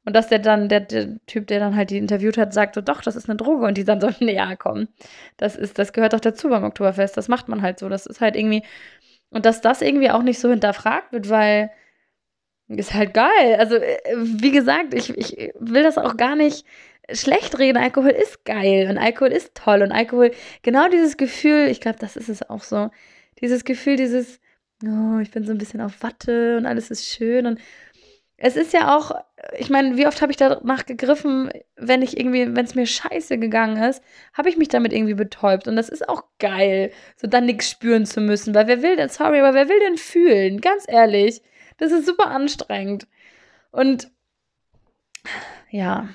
Und 0.07 0.17
dass 0.17 0.29
der 0.29 0.39
dann, 0.39 0.69
der, 0.69 0.81
der, 0.81 1.19
Typ, 1.27 1.47
der 1.47 1.61
dann 1.61 1.77
halt 1.77 1.91
die 1.91 1.99
interviewt 1.99 2.39
hat, 2.39 2.55
sagt 2.55 2.75
so, 2.75 2.81
doch, 2.81 3.03
das 3.03 3.17
ist 3.17 3.29
eine 3.29 3.37
Droge. 3.37 3.67
Und 3.67 3.77
die 3.77 3.85
dann 3.85 4.01
so, 4.01 4.11
nee, 4.21 4.35
ja, 4.35 4.57
komm, 4.57 4.89
das 5.37 5.57
ist, 5.57 5.79
das 5.79 5.93
gehört 5.93 6.15
doch 6.15 6.21
dazu 6.21 6.49
beim 6.49 6.65
Oktoberfest. 6.65 7.17
Das 7.17 7.29
macht 7.29 7.49
man 7.49 7.63
halt 7.63 7.79
so. 7.79 7.89
Das 7.89 8.07
ist 8.07 8.21
halt 8.21 8.37
irgendwie, 8.37 8.63
und 9.31 9.47
dass 9.47 9.61
das 9.61 9.83
irgendwie 9.83 10.11
auch 10.11 10.23
nicht 10.23 10.41
so 10.41 10.51
hinterfragt 10.51 11.13
wird, 11.13 11.29
weil 11.29 11.71
ist 12.79 12.95
halt 12.95 13.15
geil. 13.15 13.57
Also, 13.59 13.77
äh, 13.77 13.99
wie 14.17 14.53
gesagt, 14.53 14.95
ich, 14.95 15.17
ich 15.17 15.53
will 15.59 15.83
das 15.83 15.99
auch 15.99 16.17
gar 16.17 16.37
nicht 16.37 16.65
schlecht 17.13 17.59
reden. 17.59 17.79
Alkohol 17.79 18.11
ist 18.11 18.45
geil 18.45 18.89
und 18.89 18.99
Alkohol 18.99 19.33
ist 19.33 19.55
toll 19.55 19.83
und 19.83 19.93
Alkohol, 19.93 20.31
genau 20.63 20.89
dieses 20.89 21.17
Gefühl, 21.17 21.69
ich 21.69 21.81
glaube, 21.81 21.99
das 21.99 22.17
ist 22.17 22.29
es 22.29 22.49
auch 22.49 22.63
so. 22.63 22.91
Dieses 23.41 23.65
Gefühl, 23.65 23.97
dieses, 23.97 24.41
oh, 24.85 25.19
ich 25.21 25.31
bin 25.31 25.45
so 25.45 25.53
ein 25.53 25.59
bisschen 25.59 25.81
auf 25.81 26.03
Watte 26.03 26.57
und 26.57 26.67
alles 26.67 26.91
ist 26.91 27.07
schön 27.07 27.47
und 27.47 27.61
es 28.43 28.57
ist 28.57 28.73
ja 28.73 28.97
auch, 28.97 29.13
ich 29.59 29.69
meine, 29.69 29.99
wie 29.99 30.07
oft 30.07 30.23
habe 30.23 30.33
ich 30.33 30.39
danach 30.39 30.87
gegriffen, 30.87 31.51
wenn 31.77 32.01
ich 32.01 32.19
irgendwie, 32.19 32.57
wenn 32.57 32.65
es 32.65 32.75
mir 32.75 32.87
scheiße 32.87 33.37
gegangen 33.37 33.77
ist, 33.83 34.03
habe 34.33 34.49
ich 34.49 34.57
mich 34.57 34.69
damit 34.69 34.95
irgendwie 34.95 35.15
betäubt. 35.15 35.69
Und 35.69 35.77
das 35.77 35.91
ist 35.91 36.09
auch 36.09 36.25
geil, 36.39 36.91
so 37.17 37.27
dann 37.27 37.45
nichts 37.45 37.69
spüren 37.69 38.07
zu 38.07 38.23
müssen. 38.23 38.55
Weil 38.55 38.67
wer 38.67 38.83
will 38.83 38.97
denn, 38.97 39.11
sorry, 39.11 39.41
aber 39.41 39.53
wer 39.53 39.69
will 39.69 39.79
denn 39.81 39.99
fühlen? 39.99 40.63
Ganz 40.63 40.87
ehrlich. 40.89 41.43
Das 41.81 41.93
ist 41.93 42.05
super 42.07 42.27
anstrengend. 42.27 43.09
Und 43.71 44.13
ja. 45.71 46.11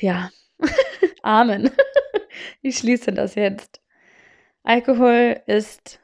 Ja. 0.00 0.30
Amen. 1.22 1.70
Ich 2.62 2.78
schließe 2.78 3.12
das 3.12 3.36
jetzt. 3.36 3.80
Alkohol 4.64 5.40
ist 5.46 6.00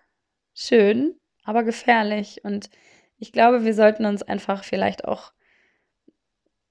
schön, 0.55 1.19
aber 1.43 1.65
gefährlich. 1.65 2.45
Und 2.45 2.71
ich 3.19 3.33
glaube, 3.33 3.65
wir 3.65 3.75
sollten 3.75 4.05
uns 4.05 4.23
einfach 4.23 4.63
vielleicht 4.63 5.07
auch 5.07 5.33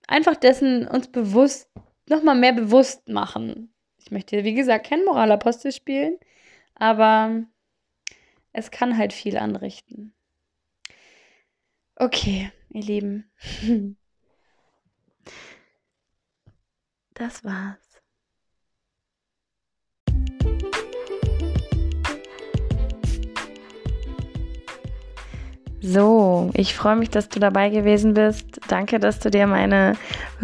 einfach 0.08 0.36
dessen 0.36 0.88
uns 0.88 1.12
bewusst, 1.12 1.69
nochmal 2.08 2.36
mehr 2.36 2.53
bewusst 2.53 3.10
machen. 3.10 3.73
Ich 3.97 4.12
möchte, 4.12 4.43
wie 4.43 4.53
gesagt, 4.53 4.88
kein 4.88 5.03
Moralapostel 5.03 5.71
spielen, 5.71 6.17
aber 6.75 7.43
es 8.53 8.71
kann 8.71 8.97
halt 8.97 9.12
viel 9.12 9.38
anrichten. 9.38 10.13
Okay, 11.99 12.51
ihr 12.69 12.81
Lieben. 12.81 13.29
Das 17.13 17.43
war's. 17.43 17.88
So, 25.81 26.51
ich 26.55 26.73
freue 26.73 26.97
mich, 26.97 27.09
dass 27.09 27.29
du 27.29 27.39
dabei 27.39 27.69
gewesen 27.69 28.13
bist. 28.13 28.59
Danke, 28.67 28.99
dass 28.99 29.19
du 29.19 29.31
dir 29.31 29.47
meine 29.47 29.95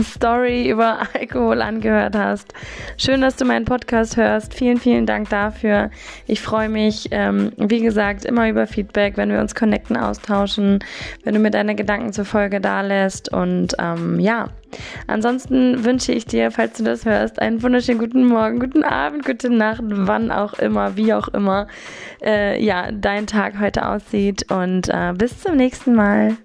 Story 0.02 0.70
über 0.70 1.00
Alkohol 1.14 1.62
angehört 1.62 2.16
hast. 2.16 2.54
Schön, 2.98 3.20
dass 3.20 3.36
du 3.36 3.44
meinen 3.44 3.66
Podcast 3.66 4.16
hörst. 4.16 4.54
Vielen, 4.54 4.78
vielen 4.78 5.06
Dank 5.06 5.30
dafür. 5.30 5.92
Ich 6.26 6.42
freue 6.42 6.70
mich, 6.70 7.10
ähm, 7.12 7.52
wie 7.58 7.82
gesagt, 7.82 8.24
immer 8.24 8.48
über 8.48 8.66
Feedback, 8.66 9.18
wenn 9.18 9.30
wir 9.30 9.42
uns 9.42 9.56
connecten, 9.56 9.98
austauschen, 9.98 10.80
wenn 11.26 11.34
du 11.34 11.42
mir 11.42 11.52
deine 11.52 11.76
Gedanken 11.76 12.14
zur 12.14 12.26
Folge 12.26 12.62
da 12.62 12.80
lässt. 12.80 13.32
Und 13.34 13.76
ähm, 13.78 14.22
ja, 14.22 14.50
ansonsten 15.08 15.84
wünsche 15.84 16.12
ich 16.12 16.26
dir, 16.26 16.52
falls 16.52 16.78
du 16.78 16.84
das 16.84 17.06
hörst, 17.06 17.42
einen 17.42 17.62
wunderschönen 17.64 18.00
guten 18.00 18.26
Morgen, 18.26 18.60
guten 18.60 18.84
Abend, 18.84 19.26
gute 19.26 19.50
Nacht, 19.50 19.82
wann 19.84 20.32
auch 20.32 20.54
immer, 20.54 20.96
wie 20.98 21.14
auch 21.14 21.28
immer, 21.30 21.68
äh, 22.24 22.64
ja, 22.64 22.92
dein 22.92 23.28
Tag 23.28 23.60
heute 23.60 23.88
aussieht. 23.88 24.52
Und 24.52 24.90
äh, 24.90 25.14
bis 25.14 25.42
zum 25.42 25.56
nächsten 25.58 25.96
Mal. 25.96 26.38